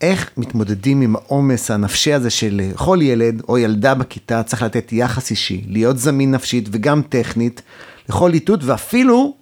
איך 0.00 0.30
מתמודדים 0.36 1.00
עם 1.00 1.16
העומס 1.16 1.70
הנפשי 1.70 2.12
הזה 2.12 2.30
שלכל 2.30 2.98
ילד 3.02 3.42
או 3.48 3.58
ילדה 3.58 3.94
בכיתה 3.94 4.42
צריך 4.42 4.62
לתת 4.62 4.92
יחס 4.92 5.30
אישי, 5.30 5.64
להיות 5.68 5.98
זמין 5.98 6.30
נפשית 6.30 6.68
וגם 6.70 7.02
טכנית 7.08 7.62
לכל 8.08 8.34
איתות 8.34 8.64
ואפילו 8.64 9.34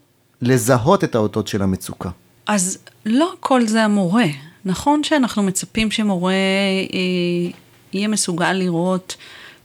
לזהות 0.42 1.04
את 1.04 1.14
האותות 1.14 1.48
של 1.48 1.62
המצוקה. 1.62 2.10
אז 2.46 2.78
לא 3.06 3.32
כל 3.40 3.66
זה 3.66 3.84
המורה. 3.84 4.26
נכון 4.64 5.04
שאנחנו 5.04 5.42
מצפים 5.42 5.90
שמורה 5.90 6.32
אה, 6.32 7.50
יהיה 7.92 8.08
מסוגל 8.08 8.52
לראות 8.52 9.16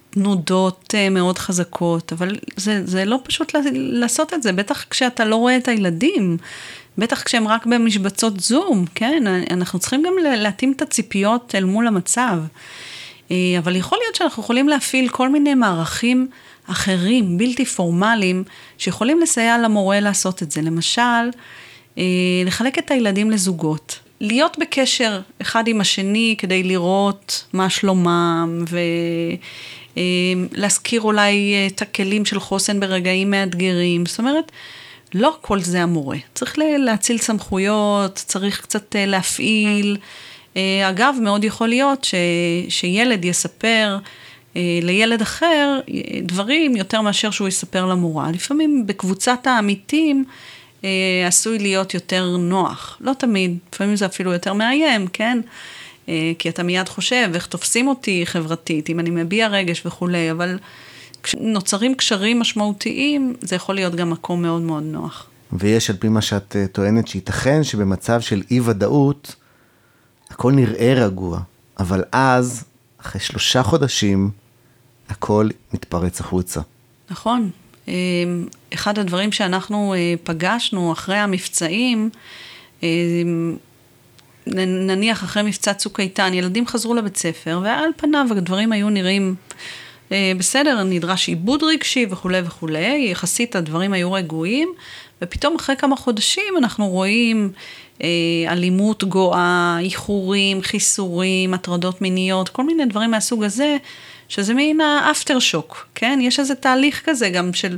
תנודות 0.09 0.93
אה, 0.97 1.09
מאוד 1.09 1.37
חזקות, 1.37 2.13
אבל 2.13 2.35
זה, 2.55 2.85
זה 2.85 3.05
לא 3.05 3.19
פשוט 3.23 3.51
לעשות 3.73 4.33
את 4.33 4.43
זה, 4.43 4.51
בטח 4.51 4.85
כשאתה 4.89 5.25
לא 5.25 5.35
רואה 5.35 5.57
את 5.57 5.67
הילדים, 5.67 6.37
בטח 7.01 7.23
כשהם 7.23 7.47
רק 7.47 7.65
במשבצות 7.65 8.39
זום, 8.39 8.85
כן? 8.95 9.23
אנחנו 9.49 9.79
צריכים 9.79 10.03
גם 10.03 10.13
להתאים 10.23 10.71
את 10.71 10.81
הציפיות 10.81 11.55
אל 11.55 11.63
מול 11.63 11.87
המצב. 11.87 12.37
אה, 13.31 13.35
אבל 13.57 13.75
יכול 13.75 13.97
להיות 14.03 14.15
שאנחנו 14.15 14.43
יכולים 14.43 14.69
להפעיל 14.69 15.09
כל 15.09 15.29
מיני 15.29 15.55
מערכים 15.55 16.27
אחרים, 16.67 17.37
בלתי 17.37 17.65
פורמליים, 17.65 18.43
שיכולים 18.77 19.19
לסייע 19.19 19.57
למורה 19.57 19.99
לעשות 19.99 20.43
את 20.43 20.51
זה. 20.51 20.61
למשל, 20.61 21.01
אה, 21.97 22.03
לחלק 22.45 22.79
את 22.79 22.91
הילדים 22.91 23.31
לזוגות. 23.31 23.99
להיות 24.19 24.57
בקשר 24.59 25.21
אחד 25.41 25.67
עם 25.67 25.81
השני 25.81 26.35
כדי 26.37 26.63
לראות 26.63 27.45
מה 27.53 27.69
שלומם 27.69 28.65
ולהזכיר 29.95 31.01
אה, 31.01 31.05
אולי 31.05 31.53
את 31.67 31.81
הכלים 31.81 32.25
של 32.25 32.39
חוסן 32.39 32.79
ברגעים 32.79 33.31
מאתגרים. 33.31 34.05
זאת 34.05 34.19
אומרת, 34.19 34.51
לא 35.13 35.37
כל 35.41 35.59
זה 35.59 35.83
המורה. 35.83 36.17
צריך 36.33 36.55
להציל 36.57 37.17
סמכויות, 37.17 38.13
צריך 38.15 38.61
קצת 38.61 38.95
אה, 38.95 39.05
להפעיל. 39.05 39.97
אגב, 40.89 41.15
מאוד 41.21 41.43
יכול 41.43 41.67
להיות 41.67 42.03
ש, 42.03 42.15
שילד 42.69 43.25
יספר 43.25 43.97
לילד 44.81 45.21
אחר 45.21 45.79
דברים 46.23 46.75
יותר 46.75 47.01
מאשר 47.01 47.31
שהוא 47.31 47.47
יספר 47.47 47.85
למורה. 47.85 48.31
לפעמים 48.31 48.87
בקבוצת 48.87 49.47
העמיתים 49.47 50.25
אה, 50.83 51.27
עשוי 51.27 51.59
להיות 51.59 51.93
יותר 51.93 52.37
נוח. 52.37 52.97
לא 53.01 53.13
תמיד, 53.13 53.57
לפעמים 53.73 53.95
זה 53.95 54.05
אפילו 54.05 54.33
יותר 54.33 54.53
מאיים, 54.53 55.07
כן? 55.07 55.39
אה, 56.09 56.31
כי 56.39 56.49
אתה 56.49 56.63
מיד 56.63 56.89
חושב 56.89 57.31
איך 57.33 57.45
תופסים 57.45 57.87
אותי 57.87 58.21
חברתית, 58.25 58.89
אם 58.89 58.99
אני 58.99 59.09
מביע 59.09 59.47
רגש 59.47 59.85
וכולי, 59.85 60.31
אבל 60.31 60.57
כשנוצרים 61.23 61.95
קשרים 61.95 62.39
משמעותיים, 62.39 63.35
זה 63.41 63.55
יכול 63.55 63.75
להיות 63.75 63.95
גם 63.95 64.09
מקום 64.09 64.41
מאוד 64.41 64.61
מאוד 64.61 64.83
נוח. 64.83 65.27
ויש 65.53 65.89
על 65.89 65.95
פי 65.95 66.07
מה 66.09 66.21
שאת 66.21 66.55
אה, 66.55 66.67
טוענת 66.67 67.07
שייתכן 67.07 67.63
שבמצב 67.63 68.21
של 68.21 68.41
אי 68.51 68.59
ודאות, 68.59 69.35
הכל 70.29 70.51
נראה 70.51 70.93
רגוע, 70.93 71.39
אבל 71.79 72.03
אז, 72.11 72.63
אחרי 73.01 73.21
שלושה 73.21 73.63
חודשים, 73.63 74.29
הכל 75.09 75.49
מתפרץ 75.73 76.19
החוצה. 76.19 76.61
נכון. 77.09 77.49
אמ, 77.87 77.93
אחד 78.73 78.99
הדברים 78.99 79.31
שאנחנו 79.31 79.93
אה, 79.93 80.13
פגשנו 80.23 80.91
אחרי 80.93 81.17
המבצעים, 81.17 82.09
אמ, 82.83 83.57
נניח 84.47 85.23
אחרי 85.23 85.43
מבצע 85.43 85.73
צוק 85.73 85.99
איתן, 85.99 86.33
ילדים 86.33 86.67
חזרו 86.67 86.95
לבית 86.95 87.17
ספר, 87.17 87.59
ועל 87.63 87.89
פניו 87.97 88.27
הדברים 88.31 88.71
היו 88.71 88.89
נראים 88.89 89.35
בסדר, 90.37 90.83
נדרש 90.83 91.27
עיבוד 91.27 91.63
רגשי 91.63 92.05
וכולי 92.09 92.41
וכולי, 92.45 93.07
יחסית 93.11 93.55
הדברים 93.55 93.93
היו 93.93 94.11
רגועים, 94.11 94.73
ופתאום 95.21 95.55
אחרי 95.55 95.75
כמה 95.75 95.95
חודשים 95.95 96.53
אנחנו 96.57 96.87
רואים 96.87 97.51
אה, 98.03 98.07
אלימות 98.47 99.03
גואה, 99.03 99.77
איחורים, 99.79 100.61
חיסורים, 100.61 101.53
הטרדות 101.53 102.01
מיניות, 102.01 102.49
כל 102.49 102.63
מיני 102.63 102.85
דברים 102.85 103.11
מהסוג 103.11 103.43
הזה, 103.43 103.77
שזה 104.29 104.53
מין 104.53 104.81
האפטר 104.81 105.39
שוק, 105.39 105.87
כן? 105.95 106.19
יש 106.21 106.39
איזה 106.39 106.55
תהליך 106.55 107.01
כזה 107.05 107.29
גם 107.29 107.53
של, 107.53 107.77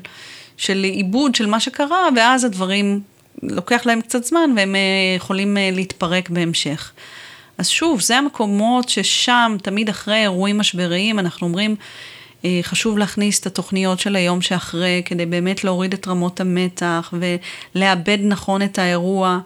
של 0.58 0.84
עיבוד 0.84 1.36
של 1.36 1.46
מה 1.46 1.60
שקרה, 1.60 2.10
ואז 2.16 2.44
הדברים, 2.44 3.02
לוקח 3.44 3.86
להם 3.86 4.02
קצת 4.02 4.24
זמן 4.24 4.54
והם 4.56 4.75
אה, 4.75 4.82
יכולים 5.18 5.58
אה, 5.58 5.70
להתפרק 5.74 6.30
בהמשך. 6.30 6.92
אז 7.58 7.68
שוב, 7.70 8.02
זה 8.02 8.18
המקומות 8.18 8.90
ששם, 8.90 9.56
תמיד 9.63 9.90
אחרי 9.90 10.22
אירועים 10.22 10.58
משבריים, 10.58 11.20
אנחנו 11.20 11.48
אומרים, 11.48 11.72
אה, 11.72 11.75
חשוב 12.62 12.98
להכניס 12.98 13.40
את 13.40 13.46
התוכניות 13.46 14.00
של 14.00 14.16
היום 14.16 14.42
שאחרי, 14.42 15.02
כדי 15.06 15.26
באמת 15.26 15.64
להוריד 15.64 15.94
את 15.94 16.08
רמות 16.08 16.40
המתח 16.42 17.14
ולעבד 17.76 18.18
נכון 18.22 18.62
את 18.62 18.80
האירוע. 18.80 19.40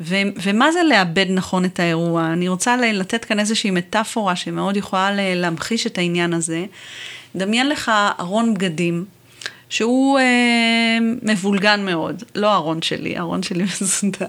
ו- 0.00 0.22
ומה 0.42 0.72
זה 0.72 0.82
לאבד 0.82 1.26
נכון 1.28 1.64
את 1.64 1.80
האירוע? 1.80 2.26
אני 2.32 2.48
רוצה 2.48 2.76
לתת 2.76 3.24
כאן 3.24 3.40
איזושהי 3.40 3.70
מטאפורה 3.70 4.36
שמאוד 4.36 4.76
יכולה 4.76 5.10
להמחיש 5.14 5.86
את 5.86 5.98
העניין 5.98 6.32
הזה. 6.32 6.64
דמיין 7.36 7.68
לך 7.68 7.92
ארון 8.20 8.54
בגדים, 8.54 9.04
שהוא 9.68 10.18
אה, 10.18 10.98
מבולגן 11.22 11.84
מאוד, 11.84 12.22
לא 12.34 12.54
ארון 12.54 12.82
שלי, 12.82 13.18
ארון 13.18 13.42
שלי 13.42 13.64
מסודר, 13.82 14.26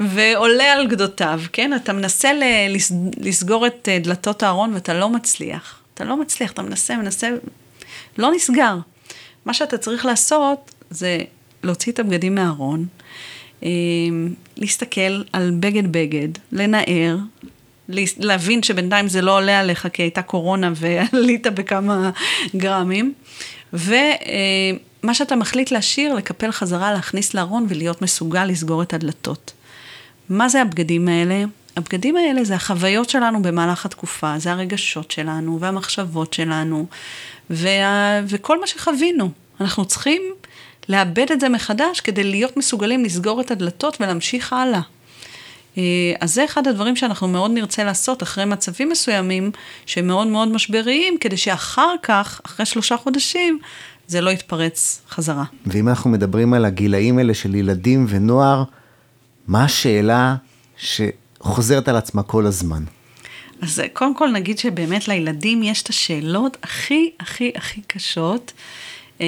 ועולה 0.00 0.72
על 0.72 0.86
גדותיו, 0.86 1.40
כן? 1.52 1.74
אתה 1.74 1.92
מנסה 1.92 2.30
לסגור 3.20 3.66
את 3.66 3.88
אה, 3.92 3.98
דלתות 3.98 4.42
הארון 4.42 4.74
ואתה 4.74 4.94
לא 4.94 5.08
מצליח. 5.08 5.79
אתה 6.00 6.08
לא 6.08 6.16
מצליח, 6.16 6.52
אתה 6.52 6.62
מנסה, 6.62 6.96
מנסה, 6.96 7.28
לא 8.18 8.32
נסגר. 8.34 8.76
מה 9.44 9.54
שאתה 9.54 9.78
צריך 9.78 10.06
לעשות 10.06 10.74
זה 10.90 11.18
להוציא 11.62 11.92
את 11.92 11.98
הבגדים 11.98 12.34
מהארון, 12.34 12.86
אמ, 13.62 14.34
להסתכל 14.56 15.22
על 15.32 15.52
בגד 15.60 15.92
בגד, 15.92 16.28
לנער, 16.52 17.16
להבין 18.18 18.62
שבינתיים 18.62 19.08
זה 19.08 19.22
לא 19.22 19.36
עולה 19.36 19.60
עליך 19.60 19.88
כי 19.92 20.02
הייתה 20.02 20.22
קורונה 20.22 20.72
ועלית 20.80 21.46
בכמה 21.46 22.10
גרמים, 22.56 23.12
ומה 23.72 25.14
שאתה 25.14 25.36
מחליט 25.36 25.70
להשאיר, 25.70 26.14
לקפל 26.14 26.52
חזרה, 26.52 26.92
להכניס 26.92 27.34
לארון 27.34 27.66
ולהיות 27.68 28.02
מסוגל 28.02 28.44
לסגור 28.44 28.82
את 28.82 28.94
הדלתות. 28.94 29.52
מה 30.28 30.48
זה 30.48 30.62
הבגדים 30.62 31.08
האלה? 31.08 31.44
הבגדים 31.76 32.16
האלה 32.16 32.44
זה 32.44 32.54
החוויות 32.54 33.10
שלנו 33.10 33.42
במהלך 33.42 33.86
התקופה, 33.86 34.38
זה 34.38 34.52
הרגשות 34.52 35.10
שלנו 35.10 35.60
והמחשבות 35.60 36.32
שלנו 36.32 36.86
וה... 37.50 38.20
וכל 38.26 38.60
מה 38.60 38.66
שחווינו. 38.66 39.30
אנחנו 39.60 39.84
צריכים 39.84 40.22
לאבד 40.88 41.26
את 41.32 41.40
זה 41.40 41.48
מחדש 41.48 42.00
כדי 42.00 42.24
להיות 42.24 42.56
מסוגלים 42.56 43.04
לסגור 43.04 43.40
את 43.40 43.50
הדלתות 43.50 44.00
ולהמשיך 44.00 44.52
הלאה. 44.52 44.80
אה, 45.78 45.82
אז 46.20 46.34
זה 46.34 46.44
אחד 46.44 46.66
הדברים 46.66 46.96
שאנחנו 46.96 47.28
מאוד 47.28 47.50
נרצה 47.50 47.84
לעשות 47.84 48.22
אחרי 48.22 48.44
מצבים 48.44 48.88
מסוימים 48.88 49.50
שהם 49.86 50.06
מאוד 50.06 50.26
מאוד 50.26 50.48
משבריים, 50.48 51.18
כדי 51.20 51.36
שאחר 51.36 51.94
כך, 52.02 52.40
אחרי 52.46 52.66
שלושה 52.66 52.96
חודשים, 52.96 53.58
זה 54.06 54.20
לא 54.20 54.30
יתפרץ 54.30 55.02
חזרה. 55.10 55.44
ואם 55.66 55.88
אנחנו 55.88 56.10
מדברים 56.10 56.54
על 56.54 56.64
הגילאים 56.64 57.18
האלה 57.18 57.34
של 57.34 57.54
ילדים 57.54 58.06
ונוער, 58.08 58.64
מה 59.46 59.64
השאלה 59.64 60.36
שחוזרת 61.42 61.88
על 61.88 61.96
עצמה 61.96 62.22
כל 62.22 62.46
הזמן? 62.46 62.84
אז 63.62 63.82
קודם 63.92 64.14
כל 64.14 64.30
נגיד 64.30 64.58
שבאמת 64.58 65.08
לילדים 65.08 65.62
יש 65.62 65.82
את 65.82 65.88
השאלות 65.88 66.56
הכי 66.62 67.10
הכי 67.20 67.52
הכי 67.54 67.80
קשות. 67.86 68.52
אה, 69.20 69.26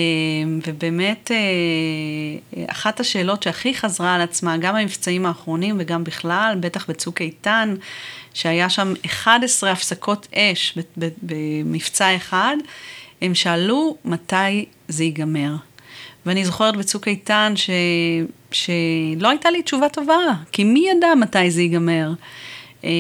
ובאמת, 0.67 1.31
אה, 1.31 2.65
אחת 2.67 3.01
השאלות 3.01 3.43
שהכי 3.43 3.75
חזרה 3.75 4.15
על 4.15 4.21
עצמה, 4.21 4.57
גם 4.57 4.75
במבצעים 4.75 5.27
האחרונים 5.27 5.77
וגם 5.79 6.05
בכלל, 6.05 6.57
בטח 6.61 6.91
בצוק 6.91 7.21
איתן, 7.21 7.75
שהיה 8.35 8.71
שם 8.71 8.93
11 9.07 9.73
הפסקות 9.73 10.29
אש 10.35 10.79
במבצע 11.23 12.17
אחד, 12.17 12.57
הם 13.23 13.35
שאלו 13.35 13.97
מתי 14.05 14.65
זה 14.89 15.05
ייגמר. 15.05 15.55
ואני 16.27 16.45
זוכרת 16.45 16.77
בצוק 16.77 17.09
איתן 17.09 17.53
ש... 17.57 17.71
שלא 18.55 19.29
הייתה 19.29 19.51
לי 19.51 19.63
תשובה 19.63 19.89
טובה, 19.89 20.19
כי 20.53 20.65
מי 20.65 20.87
ידע 20.91 21.15
מתי 21.15 21.51
זה 21.51 21.63
ייגמר? 21.63 22.13
אה, 22.85 22.91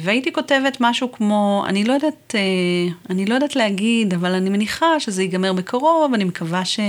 והייתי 0.00 0.32
כותבת 0.32 0.76
משהו 0.80 1.12
כמו, 1.12 1.64
אני 1.68 1.84
לא 1.84 1.92
יודעת, 1.92 2.34
אה, 2.34 2.92
אני 3.10 3.26
לא 3.26 3.34
יודעת 3.34 3.56
להגיד, 3.56 4.14
אבל 4.14 4.34
אני 4.34 4.50
מניחה 4.50 5.00
שזה 5.00 5.22
ייגמר 5.22 5.52
בקרוב, 5.52 6.14
אני 6.14 6.24
מקווה 6.24 6.64
ש... 6.64 6.80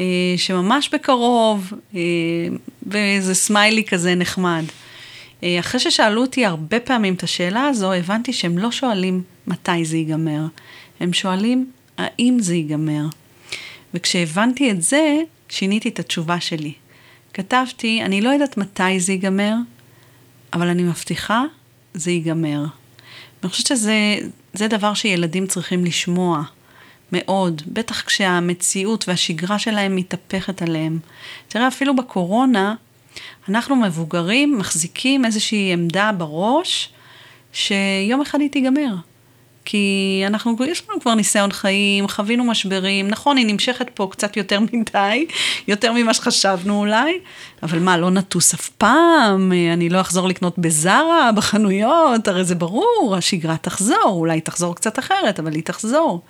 אה, 0.00 0.34
שממש 0.36 0.90
בקרוב, 0.92 1.72
ואיזה 2.86 3.34
סמיילי 3.34 3.84
כזה 3.84 4.14
נחמד. 4.14 4.64
אחרי 5.60 5.80
ששאלו 5.80 6.20
אותי 6.20 6.46
הרבה 6.46 6.80
פעמים 6.80 7.14
את 7.14 7.22
השאלה 7.22 7.66
הזו, 7.66 7.92
הבנתי 7.92 8.32
שהם 8.32 8.58
לא 8.58 8.70
שואלים 8.70 9.22
מתי 9.46 9.84
זה 9.84 9.96
ייגמר, 9.96 10.40
הם 11.00 11.12
שואלים 11.12 11.70
האם 11.98 12.36
זה 12.40 12.54
ייגמר. 12.54 13.04
וכשהבנתי 13.94 14.70
את 14.70 14.82
זה, 14.82 15.16
שיניתי 15.48 15.88
את 15.88 15.98
התשובה 15.98 16.40
שלי. 16.40 16.72
כתבתי, 17.34 18.02
אני 18.02 18.20
לא 18.20 18.30
יודעת 18.30 18.56
מתי 18.56 19.00
זה 19.00 19.12
ייגמר, 19.12 19.54
אבל 20.52 20.68
אני 20.68 20.82
מבטיחה, 20.82 21.42
זה 21.94 22.10
ייגמר. 22.10 22.64
אני 23.42 23.50
חושבת 23.50 23.66
שזה 23.66 24.68
דבר 24.68 24.94
שילדים 24.94 25.46
צריכים 25.46 25.84
לשמוע 25.84 26.42
מאוד, 27.12 27.62
בטח 27.66 28.02
כשהמציאות 28.02 29.08
והשגרה 29.08 29.58
שלהם 29.58 29.96
מתהפכת 29.96 30.62
עליהם. 30.62 30.98
תראה, 31.48 31.68
אפילו 31.68 31.96
בקורונה, 31.96 32.74
אנחנו 33.48 33.76
מבוגרים 33.76 34.58
מחזיקים 34.58 35.24
איזושהי 35.24 35.72
עמדה 35.72 36.10
בראש, 36.18 36.92
שיום 37.52 38.20
אחד 38.20 38.40
היא 38.40 38.50
תיגמר. 38.50 38.94
כי 39.64 40.22
אנחנו, 40.26 40.56
יש 40.66 40.82
לנו 40.88 41.00
כבר 41.00 41.14
ניסיון 41.14 41.52
חיים, 41.52 42.08
חווינו 42.08 42.44
משברים, 42.44 43.08
נכון, 43.08 43.36
היא 43.36 43.46
נמשכת 43.46 43.90
פה 43.94 44.08
קצת 44.10 44.36
יותר 44.36 44.60
מדי, 44.72 45.26
יותר 45.68 45.92
ממה 45.92 46.14
שחשבנו 46.14 46.80
אולי, 46.80 47.18
אבל 47.62 47.78
מה, 47.78 47.96
לא 47.96 48.10
נטוס 48.10 48.54
אף 48.54 48.68
פעם, 48.68 49.52
אני 49.72 49.88
לא 49.88 50.00
אחזור 50.00 50.28
לקנות 50.28 50.58
בזארה, 50.58 51.30
בחנויות, 51.36 52.28
הרי 52.28 52.44
זה 52.44 52.54
ברור, 52.54 53.14
השגרה 53.18 53.56
תחזור, 53.56 53.96
אולי 54.06 54.40
תחזור 54.40 54.74
קצת 54.74 54.98
אחרת, 54.98 55.40
אבל 55.40 55.54
היא 55.54 55.62
תחזור. 55.62 56.20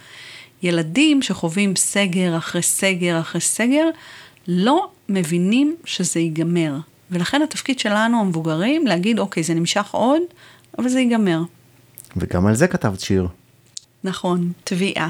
ילדים 0.62 1.22
שחווים 1.22 1.76
סגר 1.76 2.36
אחרי 2.36 2.62
סגר 2.62 3.20
אחרי 3.20 3.40
סגר, 3.40 3.88
לא 4.48 4.88
מבינים 5.08 5.76
שזה 5.84 6.20
ייגמר. 6.20 6.74
ולכן 7.10 7.42
התפקיד 7.42 7.78
שלנו, 7.78 8.20
המבוגרים, 8.20 8.86
להגיד, 8.86 9.18
אוקיי, 9.18 9.42
זה 9.42 9.54
נמשך 9.54 9.90
עוד, 9.90 10.22
אבל 10.78 10.88
זה 10.88 11.00
ייגמר. 11.00 11.42
וגם 12.16 12.46
על 12.46 12.54
זה 12.54 12.68
כתבת 12.68 13.00
שיר. 13.00 13.28
נכון, 14.04 14.52
תביעה. 14.64 15.08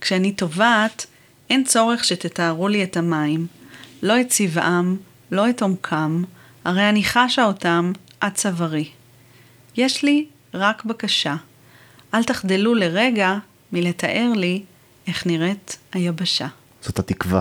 כשאני 0.00 0.32
טובעת, 0.32 1.06
אין 1.50 1.64
צורך 1.64 2.04
שתתארו 2.04 2.68
לי 2.68 2.84
את 2.84 2.96
המים, 2.96 3.46
לא 4.02 4.20
את 4.20 4.28
צבעם, 4.28 4.96
לא 5.30 5.50
את 5.50 5.62
עומקם, 5.62 6.22
הרי 6.64 6.88
אני 6.88 7.04
חשה 7.04 7.44
אותם 7.44 7.92
עד 8.20 8.32
צווארי. 8.34 8.88
יש 9.76 10.02
לי 10.02 10.26
רק 10.54 10.84
בקשה, 10.84 11.36
אל 12.14 12.24
תחדלו 12.24 12.74
לרגע 12.74 13.38
מלתאר 13.72 14.32
לי 14.36 14.62
איך 15.06 15.26
נראית 15.26 15.78
היבשה. 15.92 16.46
זאת 16.80 16.98
התקווה. 16.98 17.40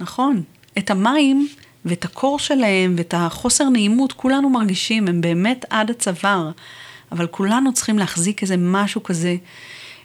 נכון. 0.00 0.42
את 0.78 0.90
המים 0.90 1.48
ואת 1.84 2.04
הקור 2.04 2.38
שלהם 2.38 2.94
ואת 2.98 3.14
החוסר 3.16 3.68
נעימות 3.68 4.12
כולנו 4.12 4.50
מרגישים, 4.50 5.08
הם 5.08 5.20
באמת 5.20 5.64
עד 5.70 5.90
הצוואר. 5.90 6.50
אבל 7.12 7.26
כולנו 7.26 7.72
צריכים 7.72 7.98
להחזיק 7.98 8.42
איזה 8.42 8.54
משהו 8.58 9.02
כזה, 9.02 9.36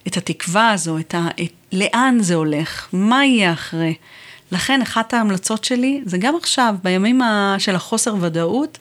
את 0.08 0.18
התקווה 0.18 0.72
הזו, 0.72 0.98
את 0.98 1.16
ה... 1.16 1.28
את... 1.44 1.54
לאן 1.72 2.18
זה 2.22 2.36
הולך, 2.36 2.88
מה 2.94 3.26
יהיה 3.26 3.54
אחרי. 3.54 3.96
לכן 4.52 4.82
אחת 4.82 5.14
ההמלצות 5.14 5.64
שלי, 5.64 6.02
זה 6.06 6.18
גם 6.18 6.36
עכשיו, 6.36 6.76
בימים 6.84 7.22
ה... 7.22 7.56
של 7.60 7.76
החוסר 7.76 8.16
ודאות, 8.20 8.78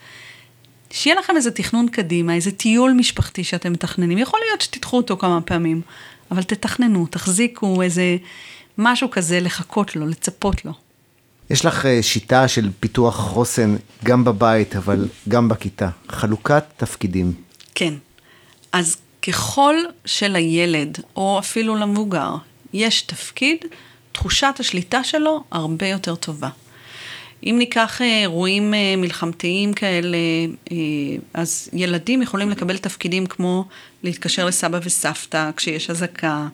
שיהיה 0.90 1.16
לכם 1.18 1.36
איזה 1.36 1.50
תכנון 1.50 1.88
קדימה, 1.88 2.34
איזה 2.34 2.50
טיול 2.50 2.92
משפחתי 2.92 3.44
שאתם 3.44 3.72
מתכננים. 3.72 4.18
יכול 4.18 4.40
להיות 4.48 4.60
שתדחו 4.60 4.96
אותו 4.96 5.16
כמה 5.16 5.40
פעמים, 5.40 5.80
אבל 6.30 6.42
תתכננו, 6.42 7.06
תחזיקו 7.06 7.82
איזה 7.82 8.16
משהו 8.78 9.10
כזה 9.10 9.40
לחכות 9.40 9.96
לו, 9.96 10.06
לצפות 10.06 10.64
לו. 10.64 10.72
יש 11.50 11.64
לך 11.64 11.86
אה, 11.86 12.02
שיטה 12.02 12.48
של 12.48 12.70
פיתוח 12.80 13.16
חוסן 13.16 13.76
גם 14.04 14.24
בבית, 14.24 14.76
אבל 14.76 15.08
גם 15.28 15.48
בכיתה. 15.48 15.88
חלוקת 16.08 16.64
תפקידים. 16.76 17.32
כן. 17.74 17.94
אז 18.72 18.96
ככל 19.22 19.74
שלילד, 20.04 20.98
או 21.16 21.38
אפילו 21.38 21.76
למבוגר, 21.76 22.34
יש 22.72 23.02
תפקיד, 23.02 23.58
תחושת 24.12 24.54
השליטה 24.58 25.04
שלו 25.04 25.44
הרבה 25.50 25.88
יותר 25.88 26.14
טובה. 26.14 26.48
אם 27.44 27.54
ניקח 27.58 28.02
אה, 28.02 28.20
אירועים 28.20 28.74
אה, 28.74 28.94
מלחמתיים 28.96 29.72
כאלה, 29.72 30.16
אה, 30.72 30.76
אז 31.34 31.68
ילדים 31.72 32.22
יכולים 32.22 32.50
לקבל 32.50 32.76
תפקידים 32.76 33.26
כמו 33.26 33.64
להתקשר 34.02 34.46
לסבא 34.46 34.78
וסבתא 34.82 35.50
כשיש 35.56 35.90
אזעקה, 35.90 36.48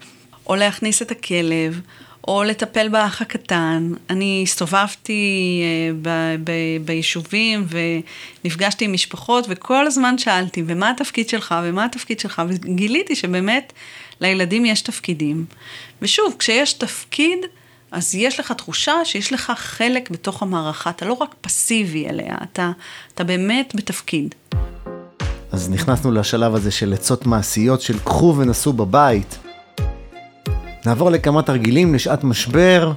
או 0.46 0.56
להכניס 0.56 1.02
את 1.02 1.10
הכלב, 1.10 1.80
או 2.28 2.44
לטפל 2.44 2.88
באח 2.88 3.22
הקטן. 3.22 3.92
אני 4.10 4.40
הסתובבתי 4.42 5.62
אה, 5.62 5.94
ב- 6.02 6.50
ב- 6.50 6.84
ביישובים 6.84 7.66
ונפגשתי 8.44 8.84
עם 8.84 8.92
משפחות, 8.92 9.46
וכל 9.48 9.86
הזמן 9.86 10.18
שאלתי, 10.18 10.62
ומה 10.66 10.90
התפקיד 10.90 11.28
שלך, 11.28 11.54
ומה 11.64 11.84
התפקיד 11.84 12.20
שלך, 12.20 12.42
וגיליתי 12.48 13.16
שבאמת 13.16 13.72
לילדים 14.20 14.66
יש 14.66 14.80
תפקידים. 14.82 15.44
ושוב, 16.02 16.34
כשיש 16.38 16.72
תפקיד, 16.72 17.38
אז 17.90 18.14
יש 18.14 18.40
לך 18.40 18.52
תחושה 18.52 18.94
שיש 19.04 19.32
לך 19.32 19.52
חלק 19.56 20.10
בתוך 20.10 20.42
המערכה, 20.42 20.90
אתה 20.90 21.04
לא 21.04 21.12
רק 21.12 21.34
פסיבי 21.40 22.08
אליה, 22.08 22.36
אתה, 22.42 22.70
אתה 23.14 23.24
באמת 23.24 23.72
בתפקיד. 23.76 24.34
אז 25.52 25.70
נכנסנו 25.70 26.12
לשלב 26.12 26.54
הזה 26.54 26.70
של 26.70 26.92
עצות 26.92 27.26
מעשיות 27.26 27.80
של 27.80 27.98
קחו 27.98 28.34
ונסו 28.38 28.72
בבית. 28.72 29.47
נעבור 30.86 31.10
לכמה 31.10 31.42
תרגילים 31.42 31.94
לשעת 31.94 32.24
משבר, 32.24 32.92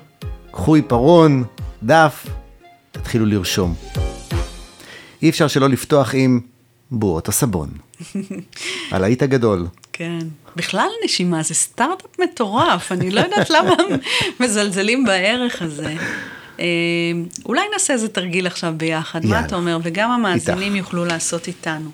קחו 0.51 0.75
עיפרון, 0.75 1.43
דף, 1.83 2.25
תתחילו 2.91 3.25
לרשום. 3.25 3.75
אי 5.21 5.29
אפשר 5.29 5.47
שלא 5.47 5.69
לפתוח 5.69 6.15
עם 6.15 6.39
בועות 6.91 7.27
הסבון. 7.27 7.69
הלהיט 8.91 9.23
הגדול. 9.23 9.67
כן. 9.93 10.19
בכלל 10.55 10.87
נשימה 11.05 11.43
זה 11.43 11.53
סטארט-אפ 11.53 12.19
מטורף, 12.19 12.91
אני 12.91 13.11
לא 13.11 13.21
יודעת 13.21 13.49
למה 13.55 13.75
מזלזלים 14.39 15.05
בערך 15.05 15.61
הזה. 15.61 15.95
אה, 16.59 16.65
אולי 17.45 17.61
נעשה 17.73 17.93
איזה 17.93 18.07
תרגיל 18.07 18.47
עכשיו 18.47 18.73
ביחד, 18.77 19.25
יאללה. 19.25 19.41
מה 19.41 19.47
אתה 19.47 19.55
אומר? 19.55 19.77
וגם 19.83 20.11
המאזינים 20.11 20.75
איתך. 20.75 20.85
יוכלו 20.85 21.05
לעשות 21.05 21.47
איתנו. 21.47 21.89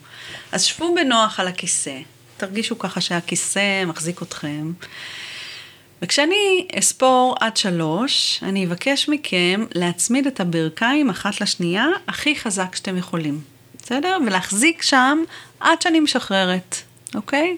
אז 0.52 0.64
שבו 0.64 0.96
בנוח 0.96 1.40
על 1.40 1.48
הכיסא, 1.48 1.98
תרגישו 2.38 2.80
ככה 2.80 3.02
שהכיסא 3.02 3.86
מחזיק 3.86 4.22
אתכם. 4.22 4.72
וכשאני 6.02 6.68
אספור 6.80 7.36
עד 7.40 7.58
שלוש, 7.58 8.40
אני 8.44 8.66
אבקש 8.66 9.10
מכם 9.10 9.66
להצמיד 9.76 10.28
את 10.28 10.40
הברכיים 10.40 11.10
אחת 11.10 11.42
לשנייה 11.42 11.86
הכי 12.08 12.36
חזק 12.36 12.76
שאתם 12.76 12.98
יכולים, 12.98 13.42
בסדר? 13.84 14.18
ולהחזיק 14.26 14.82
שם 14.82 15.18
עד 15.60 15.82
שאני 15.82 16.00
משחררת, 16.00 16.76
אוקיי? 17.16 17.58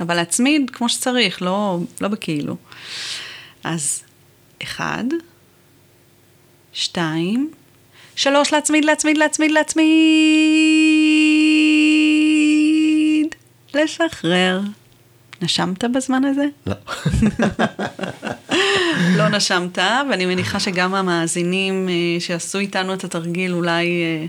אבל 0.00 0.14
להצמיד 0.14 0.70
כמו 0.70 0.88
שצריך, 0.88 1.42
לא, 1.42 1.78
לא 2.00 2.08
בכאילו. 2.08 2.56
אז 3.64 4.02
אחד, 4.62 5.04
שתיים, 6.72 7.50
שלוש, 8.16 8.52
להצמיד, 8.52 8.84
להצמיד, 8.84 9.18
להצמיד, 9.18 9.50
להצמיד. 9.50 9.88
לשחרר. 13.74 14.60
נשמת 15.42 15.84
בזמן 15.84 16.24
הזה? 16.24 16.44
לא. 16.66 16.74
לא 19.16 19.28
נשמת, 19.28 19.78
ואני 20.10 20.26
מניחה 20.26 20.60
שגם 20.60 20.94
המאזינים 20.94 21.88
אה, 21.88 22.20
שעשו 22.20 22.58
איתנו 22.58 22.94
את 22.94 23.04
התרגיל 23.04 23.52
אולי 23.52 23.86
אה, 23.86 24.26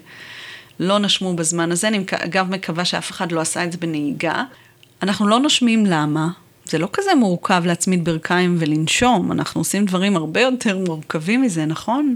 לא 0.80 1.00
נשמו 1.00 1.36
בזמן 1.36 1.72
הזה. 1.72 1.88
אני 1.88 2.04
אגב 2.12 2.50
מקווה 2.50 2.86
שאף 2.86 3.12
אחד 3.12 3.32
לא 3.32 3.42
עשה 3.42 3.64
את 3.64 3.72
זה 3.72 3.78
בנהיגה. 3.78 4.44
אנחנו 5.04 5.28
לא 5.28 5.40
נושמים 5.40 5.86
למה? 5.86 6.28
זה 6.66 6.78
לא 6.78 6.90
כזה 6.94 7.16
מורכב 7.16 7.64
להצמיד 7.66 8.06
ברכיים 8.06 8.56
ולנשום, 8.60 9.32
אנחנו 9.32 9.62
עושים 9.62 9.86
דברים 9.86 10.16
הרבה 10.16 10.42
יותר 10.42 10.78
מורכבים 10.78 11.42
מזה, 11.42 11.66
נכון? 11.66 12.16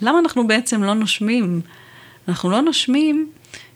למה 0.00 0.18
אנחנו 0.18 0.46
בעצם 0.46 0.82
לא 0.82 0.94
נושמים? 0.94 1.60
אנחנו 2.28 2.50
לא 2.50 2.60
נושמים 2.60 3.30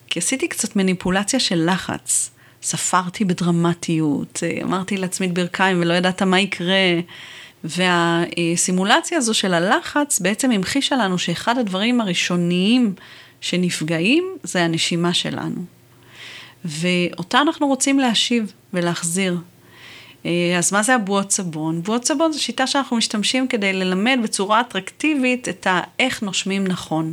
כי 0.06 0.18
עשיתי 0.18 0.48
קצת 0.48 0.76
מניפולציה 0.76 1.40
של 1.40 1.70
לחץ. 1.72 2.30
ספרתי 2.62 3.24
בדרמטיות, 3.24 4.42
אה, 4.42 4.62
אמרתי 4.62 4.96
להצמיד 4.96 5.34
ברכיים 5.34 5.80
ולא 5.80 5.94
ידעת 5.94 6.22
מה 6.22 6.40
יקרה. 6.40 7.00
והסימולציה 7.64 9.18
הזו 9.18 9.34
של 9.34 9.54
הלחץ 9.54 10.20
בעצם 10.20 10.50
המחישה 10.50 10.96
לנו 10.96 11.18
שאחד 11.18 11.58
הדברים 11.58 12.00
הראשוניים 12.00 12.94
שנפגעים 13.40 14.24
זה 14.42 14.64
הנשימה 14.64 15.14
שלנו. 15.14 15.64
ואותה 16.64 17.40
אנחנו 17.40 17.66
רוצים 17.66 17.98
להשיב 17.98 18.52
ולהחזיר. 18.72 19.38
אה, 20.26 20.54
אז 20.58 20.72
מה 20.72 20.82
זה 20.82 20.94
הבועות 20.94 21.30
סבון? 21.32 21.82
בועות 21.82 22.04
סבון 22.04 22.32
זו 22.32 22.42
שיטה 22.42 22.66
שאנחנו 22.66 22.96
משתמשים 22.96 23.48
כדי 23.48 23.72
ללמד 23.72 24.18
בצורה 24.22 24.60
אטרקטיבית 24.60 25.48
את 25.48 25.66
האיך 25.70 26.22
נושמים 26.22 26.66
נכון. 26.66 27.12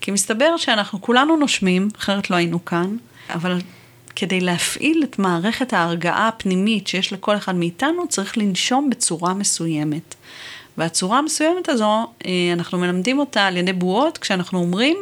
כי 0.00 0.10
מסתבר 0.10 0.56
שאנחנו 0.56 1.02
כולנו 1.02 1.36
נושמים, 1.36 1.88
אחרת 1.98 2.30
לא 2.30 2.36
היינו 2.36 2.64
כאן, 2.64 2.96
אבל 3.34 3.60
כדי 4.16 4.40
להפעיל 4.40 5.02
את 5.04 5.18
מערכת 5.18 5.72
ההרגעה 5.72 6.28
הפנימית 6.28 6.86
שיש 6.86 7.12
לכל 7.12 7.36
אחד 7.36 7.54
מאיתנו, 7.54 8.08
צריך 8.08 8.38
לנשום 8.38 8.90
בצורה 8.90 9.34
מסוימת. 9.34 10.14
והצורה 10.78 11.18
המסוימת 11.18 11.68
הזו, 11.68 12.06
אה, 12.26 12.30
אנחנו 12.52 12.78
מלמדים 12.78 13.18
אותה 13.18 13.46
על 13.46 13.56
ידי 13.56 13.72
בועות, 13.72 14.18
כשאנחנו 14.18 14.58
אומרים, 14.58 14.96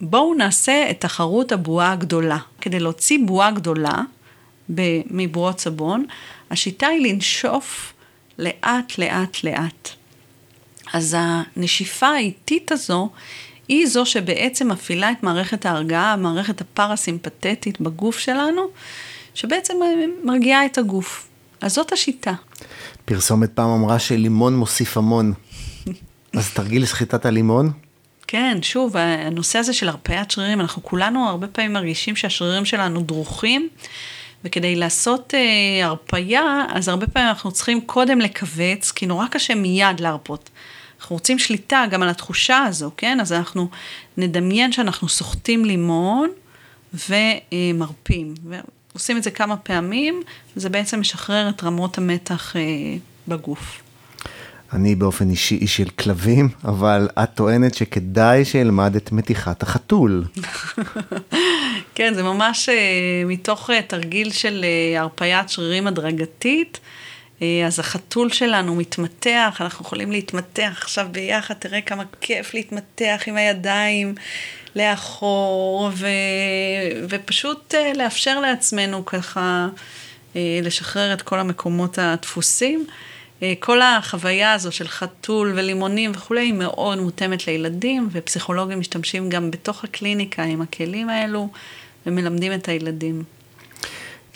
בואו 0.00 0.34
נעשה 0.34 0.90
את 0.90 1.00
תחרות 1.00 1.52
הבועה 1.52 1.92
הגדולה. 1.92 2.38
כדי 2.60 2.80
להוציא 2.80 3.18
בועה 3.26 3.50
גדולה 3.50 4.02
מבועות 5.10 5.60
סבון, 5.60 6.06
השיטה 6.50 6.86
היא 6.86 7.12
לנשוף 7.12 7.92
לאט, 8.38 8.98
לאט, 8.98 9.44
לאט. 9.44 9.88
אז 10.92 11.16
הנשיפה 11.18 12.06
האיטית 12.06 12.72
הזו 12.72 13.10
היא 13.68 13.86
זו 13.86 14.06
שבעצם 14.06 14.68
מפעילה 14.68 15.10
את 15.10 15.22
מערכת 15.22 15.66
ההרגעה, 15.66 16.12
המערכת 16.12 16.60
הפרסימפטית 16.60 17.80
בגוף 17.80 18.18
שלנו, 18.18 18.62
שבעצם 19.34 19.74
מרגיעה 20.24 20.66
את 20.66 20.78
הגוף. 20.78 21.28
אז 21.60 21.74
זאת 21.74 21.92
השיטה. 21.92 22.32
פרסומת 23.04 23.50
פעם 23.54 23.70
אמרה 23.70 23.98
שלימון 23.98 24.56
מוסיף 24.56 24.96
המון. 24.96 25.32
אז 26.36 26.50
תרגיל 26.50 26.86
סחיטת 26.86 27.26
הלימון. 27.26 27.72
כן, 28.26 28.58
שוב, 28.62 28.96
הנושא 28.96 29.58
הזה 29.58 29.72
של 29.72 29.88
הרפאית 29.88 30.30
שרירים, 30.30 30.60
אנחנו 30.60 30.82
כולנו 30.82 31.28
הרבה 31.28 31.46
פעמים 31.46 31.72
מרגישים 31.72 32.16
שהשרירים 32.16 32.64
שלנו 32.64 33.00
דרוכים, 33.00 33.68
וכדי 34.44 34.76
לעשות 34.76 35.34
אה, 35.34 35.86
הרפייה, 35.86 36.64
אז 36.68 36.88
הרבה 36.88 37.06
פעמים 37.06 37.28
אנחנו 37.28 37.52
צריכים 37.52 37.80
קודם 37.80 38.20
לכווץ, 38.20 38.92
כי 38.92 39.06
נורא 39.06 39.26
קשה 39.30 39.54
מיד 39.54 40.00
להרפות. 40.00 40.50
אנחנו 41.04 41.16
רוצים 41.16 41.38
שליטה 41.38 41.84
גם 41.90 42.02
על 42.02 42.08
התחושה 42.08 42.58
הזו, 42.58 42.90
כן? 42.96 43.20
אז 43.20 43.32
אנחנו 43.32 43.68
נדמיין 44.16 44.72
שאנחנו 44.72 45.08
סוחטים 45.08 45.64
לימון 45.64 46.30
ומרפים. 46.94 48.34
ועושים 48.44 49.16
את 49.16 49.22
זה 49.22 49.30
כמה 49.30 49.56
פעמים, 49.56 50.22
וזה 50.56 50.68
בעצם 50.68 51.00
משחרר 51.00 51.48
את 51.48 51.64
רמות 51.64 51.98
המתח 51.98 52.56
אה, 52.56 52.62
בגוף. 53.28 53.82
אני 54.72 54.94
באופן 54.94 55.30
אישי 55.30 55.54
איש 55.54 55.76
של 55.76 55.88
כלבים, 55.88 56.48
אבל 56.64 57.08
את 57.22 57.30
טוענת 57.34 57.74
שכדאי 57.74 58.44
שאלמד 58.44 58.96
את 58.96 59.12
מתיחת 59.12 59.62
החתול. 59.62 60.24
כן, 61.94 62.14
זה 62.14 62.22
ממש 62.22 62.68
אה, 62.68 62.74
מתוך 63.26 63.70
אה, 63.70 63.82
תרגיל 63.82 64.30
של 64.30 64.64
הרפיית 64.98 65.48
שרירים 65.48 65.86
הדרגתית. 65.86 66.80
אה, 67.42 67.66
אז 67.66 67.78
החתול 67.78 68.30
שלנו 68.30 68.74
מתמתח, 68.74 69.56
אנחנו 69.60 69.84
יכולים 69.84 70.12
להתמתח 70.12 70.78
עכשיו 70.82 71.06
ביחד, 71.10 71.54
תראה 71.54 71.80
כמה 71.80 72.02
כיף 72.20 72.54
להתמתח 72.54 73.22
עם 73.26 73.36
הידיים 73.36 74.14
לאחור, 74.76 75.90
ו... 75.94 76.06
ופשוט 77.08 77.74
אה, 77.74 77.92
לאפשר 77.94 78.40
לעצמנו 78.40 79.04
ככה 79.04 79.68
אה, 80.36 80.60
לשחרר 80.62 81.12
את 81.12 81.22
כל 81.22 81.38
המקומות 81.38 81.98
הדפוסים. 81.98 82.86
כל 83.60 83.82
החוויה 83.82 84.52
הזו 84.52 84.72
של 84.72 84.88
חתול 84.88 85.52
ולימונים 85.56 86.12
וכולי 86.14 86.40
היא 86.40 86.52
מאוד 86.52 86.98
מותאמת 86.98 87.46
לילדים, 87.46 88.08
ופסיכולוגים 88.12 88.80
משתמשים 88.80 89.28
גם 89.28 89.50
בתוך 89.50 89.84
הקליניקה 89.84 90.42
עם 90.42 90.62
הכלים 90.62 91.08
האלו, 91.08 91.48
ומלמדים 92.06 92.52
את 92.52 92.68
הילדים. 92.68 93.24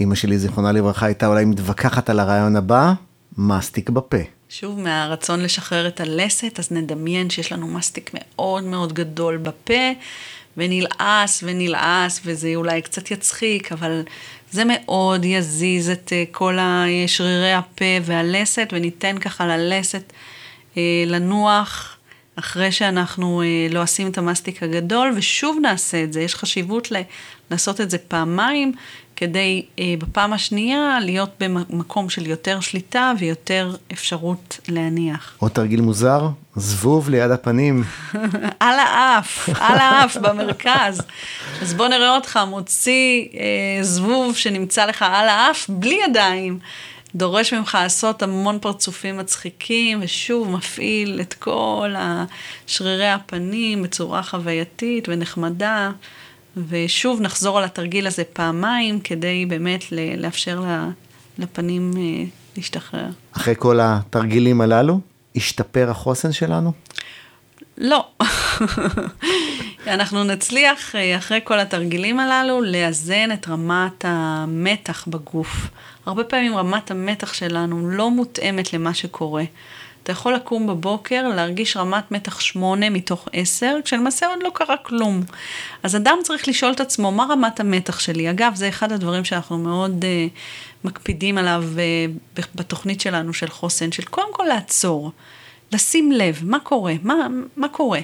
אימא 0.01 0.15
שלי, 0.15 0.39
זיכרונה 0.39 0.73
לברכה, 0.73 1.07
הייתה 1.07 1.27
אולי 1.27 1.45
מתווכחת 1.45 2.11
על 2.11 2.21
הרעיון 2.21 2.57
הבא, 2.57 2.93
מסטיק 3.39 3.91
בפה. 3.91 4.17
שוב, 4.49 4.81
מהרצון 4.81 5.41
לשחרר 5.41 5.89
את 5.89 6.01
הלסת, 6.01 6.59
אז 6.59 6.73
נדמיין 6.73 7.31
שיש 7.31 7.53
לנו 7.53 7.67
מסטיק 7.67 8.11
מאוד 8.15 8.65
מאוד 8.65 8.93
גדול 8.93 9.37
בפה, 9.37 9.93
ונלעס 10.57 11.45
ונלעס, 11.47 12.21
וזה 12.25 12.53
אולי 12.55 12.83
קצת 12.83 13.11
יצחיק, 13.11 13.73
אבל 13.73 14.03
זה 14.51 14.63
מאוד 14.67 15.25
יזיז 15.25 15.91
את 15.91 16.13
אה, 16.13 16.25
כל 16.31 16.59
שרירי 17.07 17.53
הפה 17.53 17.85
והלסת, 18.03 18.69
וניתן 18.73 19.19
ככה 19.19 19.47
ללסת 19.47 20.13
אה, 20.77 21.05
לנוח. 21.07 21.95
אחרי 22.39 22.73
שאנחנו 22.73 23.43
אה, 23.43 23.47
לא 23.71 23.83
עושים 23.83 24.11
את 24.11 24.19
המסטיק 24.19 24.63
הגדול, 24.63 25.13
ושוב 25.17 25.59
נעשה 25.63 26.05
את 26.05 26.13
זה. 26.13 26.21
יש 26.21 26.35
חשיבות 26.35 26.89
לעשות 27.51 27.81
את 27.81 27.91
זה 27.91 27.99
פעמיים, 27.99 28.73
כדי 29.19 29.65
אה, 29.79 29.95
בפעם 29.99 30.33
השנייה 30.33 30.99
להיות 31.01 31.31
במקום 31.41 32.11
של 32.11 32.27
יותר 32.27 32.61
שליטה 32.61 33.13
ויותר 33.19 33.77
אפשרות 33.93 34.61
להניח. 34.69 35.35
עוד 35.39 35.51
תרגיל 35.51 35.81
מוזר, 35.81 36.29
זבוב 36.57 37.09
ליד 37.11 37.31
הפנים. 37.31 37.85
על 38.61 38.79
האף, 38.79 39.49
על 39.61 39.79
האף 39.79 40.17
במרכז. 40.17 41.03
אז 41.63 41.75
בוא 41.75 41.89
נראה 41.89 42.15
אותך 42.15 42.39
מוציא 42.47 43.25
אה, 43.35 43.85
זבוב 43.85 44.37
שנמצא 44.37 44.87
לך 44.87 45.05
על 45.09 45.29
האף 45.29 45.67
בלי 45.69 45.99
ידיים. 46.09 46.59
דורש 47.15 47.55
ממך 47.55 47.79
לעשות 47.83 48.23
המון 48.23 48.59
פרצופים 48.59 49.19
מצחיקים, 49.19 49.99
ושוב 50.03 50.51
מפעיל 50.51 51.21
את 51.21 51.35
כל 51.35 51.95
שרירי 52.67 53.11
הפנים 53.11 53.83
בצורה 53.83 54.23
חווייתית 54.23 55.09
ונחמדה. 55.09 55.91
ושוב 56.69 57.21
נחזור 57.21 57.59
על 57.59 57.65
התרגיל 57.65 58.07
הזה 58.07 58.25
פעמיים, 58.25 59.01
כדי 59.01 59.47
באמת 59.47 59.85
לאפשר 60.17 60.63
לפנים 61.39 61.93
אה, 61.97 62.25
להשתחרר. 62.57 63.07
אחרי 63.33 63.55
כל 63.59 63.79
התרגילים 63.83 64.61
הללו, 64.61 65.01
השתפר 65.37 65.91
החוסן 65.91 66.33
שלנו? 66.33 66.73
לא. 67.79 68.07
אנחנו 69.87 70.25
נצליח 70.25 70.97
אה, 70.97 71.17
אחרי 71.17 71.41
כל 71.45 71.61
התרגילים 71.61 72.21
הללו 72.21 72.63
לאזן 72.63 73.33
את 73.33 73.49
רמת 73.49 74.05
המתח 74.05 75.05
בגוף. 75.09 75.69
הרבה 76.07 76.25
פעמים 76.25 76.57
רמת 76.57 76.91
המתח 76.91 77.33
שלנו 77.33 77.91
לא 77.91 78.11
מותאמת 78.11 78.73
למה 78.73 78.95
שקורה. 78.95 79.45
אתה 80.09 80.17
יכול 80.17 80.35
לקום 80.35 80.67
בבוקר, 80.67 81.29
להרגיש 81.29 81.77
רמת 81.77 82.11
מתח 82.11 82.41
8 82.41 82.91
מתוך 82.91 83.29
10, 83.33 83.77
כשלמעשה 83.85 84.27
עוד 84.27 84.39
לא 84.43 84.51
קרה 84.55 84.77
כלום. 84.77 85.23
אז 85.83 85.97
אדם 85.97 86.19
צריך 86.23 86.49
לשאול 86.49 86.73
את 86.73 86.81
עצמו, 86.81 87.13
מה 87.13 87.27
רמת 87.31 87.61
המתח 87.61 88.01
שלי? 88.01 88.31
אגב, 88.31 88.53
זה 88.55 88.69
אחד 88.69 88.93
הדברים 88.93 89.25
שאנחנו 89.25 89.59
מאוד 89.59 90.05
uh, 90.05 90.87
מקפידים 90.87 91.39
עליו 91.39 91.65
uh, 92.37 92.41
בתוכנית 92.55 93.01
שלנו 93.01 93.35
של 93.35 93.49
חוסן, 93.49 93.93
של 93.93 94.05
קודם 94.05 94.29
כל 94.33 94.45
לעצור, 94.45 95.13
לשים 95.73 96.13
לב, 96.13 96.41
מה 96.43 96.61
קורה? 96.61 96.95
מה, 97.03 97.15
מה 97.57 97.69
קורה? 97.69 98.01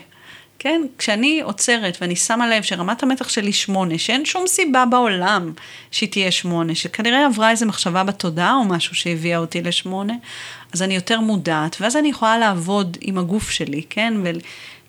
כן? 0.65 0.83
כשאני 0.99 1.41
עוצרת 1.41 1.99
ואני 2.01 2.17
שמה 2.17 2.49
לב 2.49 2.63
שרמת 2.63 3.03
המתח 3.03 3.29
שלי 3.29 3.53
שמונה, 3.53 3.99
שאין 3.99 4.25
שום 4.25 4.47
סיבה 4.47 4.85
בעולם 4.87 5.53
שהיא 5.91 6.09
תהיה 6.09 6.31
שמונה, 6.31 6.75
שכנראה 6.75 7.27
עברה 7.27 7.51
איזו 7.51 7.67
מחשבה 7.67 8.05
בתודעה 8.05 8.55
או 8.55 8.65
משהו 8.65 8.95
שהביאה 8.95 9.39
אותי 9.39 9.63
לשמונה, 9.63 10.15
אז 10.73 10.83
אני 10.83 10.95
יותר 10.95 11.21
מודעת, 11.21 11.77
ואז 11.81 11.97
אני 11.97 12.09
יכולה 12.09 12.39
לעבוד 12.39 12.97
עם 13.01 13.19
הגוף 13.19 13.51
שלי, 13.51 13.83
כן? 13.91 14.15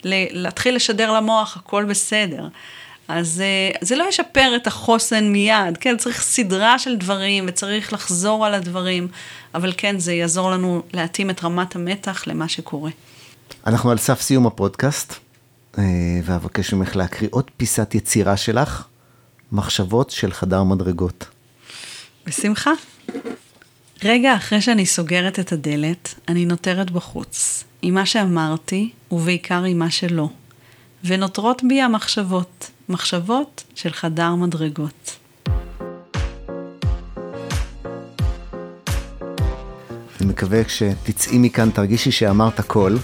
ולהתחיל 0.05 0.75
לשדר 0.75 1.11
למוח, 1.11 1.57
הכל 1.57 1.85
בסדר. 1.85 2.47
אז 3.07 3.41
אה, 3.41 3.77
זה 3.81 3.95
לא 3.95 4.05
ישפר 4.09 4.55
את 4.55 4.67
החוסן 4.67 5.23
מיד, 5.23 5.77
כן? 5.79 5.97
צריך 5.97 6.21
סדרה 6.21 6.79
של 6.79 6.97
דברים 6.97 7.45
וצריך 7.47 7.93
לחזור 7.93 8.45
על 8.45 8.53
הדברים, 8.53 9.07
אבל 9.55 9.73
כן, 9.77 9.99
זה 9.99 10.13
יעזור 10.13 10.51
לנו 10.51 10.81
להתאים 10.93 11.29
את 11.29 11.43
רמת 11.43 11.75
המתח 11.75 12.23
למה 12.27 12.47
שקורה. 12.47 12.91
אנחנו 13.67 13.91
על 13.91 13.97
סף 13.97 14.21
סיום 14.21 14.47
הפודקאסט. 14.47 15.24
אה, 15.77 15.83
ואבקש 16.23 16.73
ממך 16.73 16.95
להקריא 16.95 17.29
עוד 17.31 17.51
פיסת 17.57 17.95
יצירה 17.95 18.37
שלך, 18.37 18.83
מחשבות 19.51 20.09
של 20.09 20.31
חדר 20.31 20.63
מדרגות. 20.63 21.25
בשמחה. 22.27 22.71
רגע 24.03 24.35
אחרי 24.35 24.61
שאני 24.61 24.85
סוגרת 24.85 25.39
את 25.39 25.51
הדלת, 25.51 26.15
אני 26.27 26.45
נותרת 26.45 26.91
בחוץ, 26.91 27.63
עם 27.81 27.93
מה 27.93 28.05
שאמרתי, 28.05 28.91
ובעיקר 29.11 29.63
עם 29.63 29.79
מה 29.79 29.91
שלא. 29.91 30.29
ונותרות 31.03 31.61
בי 31.67 31.81
המחשבות, 31.81 32.71
מחשבות 32.89 33.63
של 33.75 33.93
חדר 33.93 34.35
מדרגות. 34.35 35.17
אני 40.21 40.29
מקווה 40.29 40.63
כשתצאי 40.63 41.37
מכאן 41.37 41.69
תרגישי 41.69 42.11
שאמרת 42.11 42.59
הכל. 42.59 42.95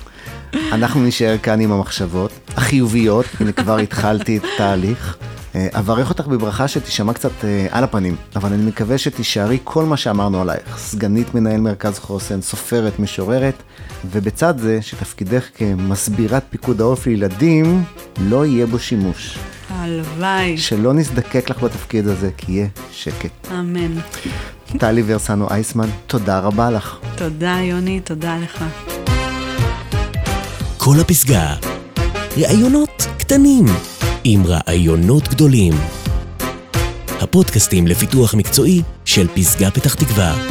אנחנו 0.71 1.03
נשאר 1.03 1.37
כאן 1.37 1.61
עם 1.61 1.71
המחשבות 1.71 2.31
החיוביות, 2.55 3.25
הנה 3.39 3.51
כבר 3.51 3.77
התחלתי 3.77 4.37
את 4.37 4.43
התהליך. 4.53 5.17
אה, 5.55 5.67
אברך 5.71 6.09
אותך 6.09 6.27
בברכה 6.27 6.67
שתישמע 6.67 7.13
קצת 7.13 7.31
אה, 7.43 7.67
על 7.71 7.83
הפנים, 7.83 8.15
אבל 8.35 8.53
אני 8.53 8.65
מקווה 8.65 8.97
שתישארי 8.97 9.57
כל 9.63 9.85
מה 9.85 9.97
שאמרנו 9.97 10.41
עלייך. 10.41 10.77
סגנית 10.77 11.35
מנהל 11.35 11.61
מרכז 11.61 11.99
חוסן, 11.99 12.41
סופרת, 12.41 12.99
משוררת, 12.99 13.63
ובצד 14.11 14.57
זה 14.57 14.81
שתפקידך 14.81 15.45
כמסבירת 15.57 16.43
פיקוד 16.49 16.81
העורף 16.81 17.07
לילדים, 17.07 17.83
לא 18.21 18.45
יהיה 18.45 18.65
בו 18.65 18.79
שימוש. 18.79 19.37
הלוואי. 19.69 20.57
שלא 20.57 20.93
נזדקק 20.93 21.49
לך 21.49 21.63
בתפקיד 21.63 22.07
הזה, 22.07 22.29
כי 22.37 22.51
יהיה 22.51 22.67
שקט. 22.91 23.51
אמן. 23.51 23.99
טלי 24.77 25.03
ורסנו 25.05 25.47
אייסמן, 25.49 25.89
תודה 26.07 26.39
רבה 26.39 26.71
לך. 26.71 26.97
תודה, 27.15 27.57
יוני, 27.61 27.99
תודה 27.99 28.37
לך. 28.37 28.63
כל 30.83 30.99
הפסגה. 31.01 31.55
ראיונות 32.37 33.07
קטנים 33.17 33.65
עם 34.23 34.43
רעיונות 34.45 35.27
גדולים. 35.27 35.73
הפודקאסטים 37.19 37.87
לפיתוח 37.87 38.33
מקצועי 38.33 38.81
של 39.05 39.27
פסגה 39.27 39.71
פתח 39.71 39.95
תקווה. 39.95 40.47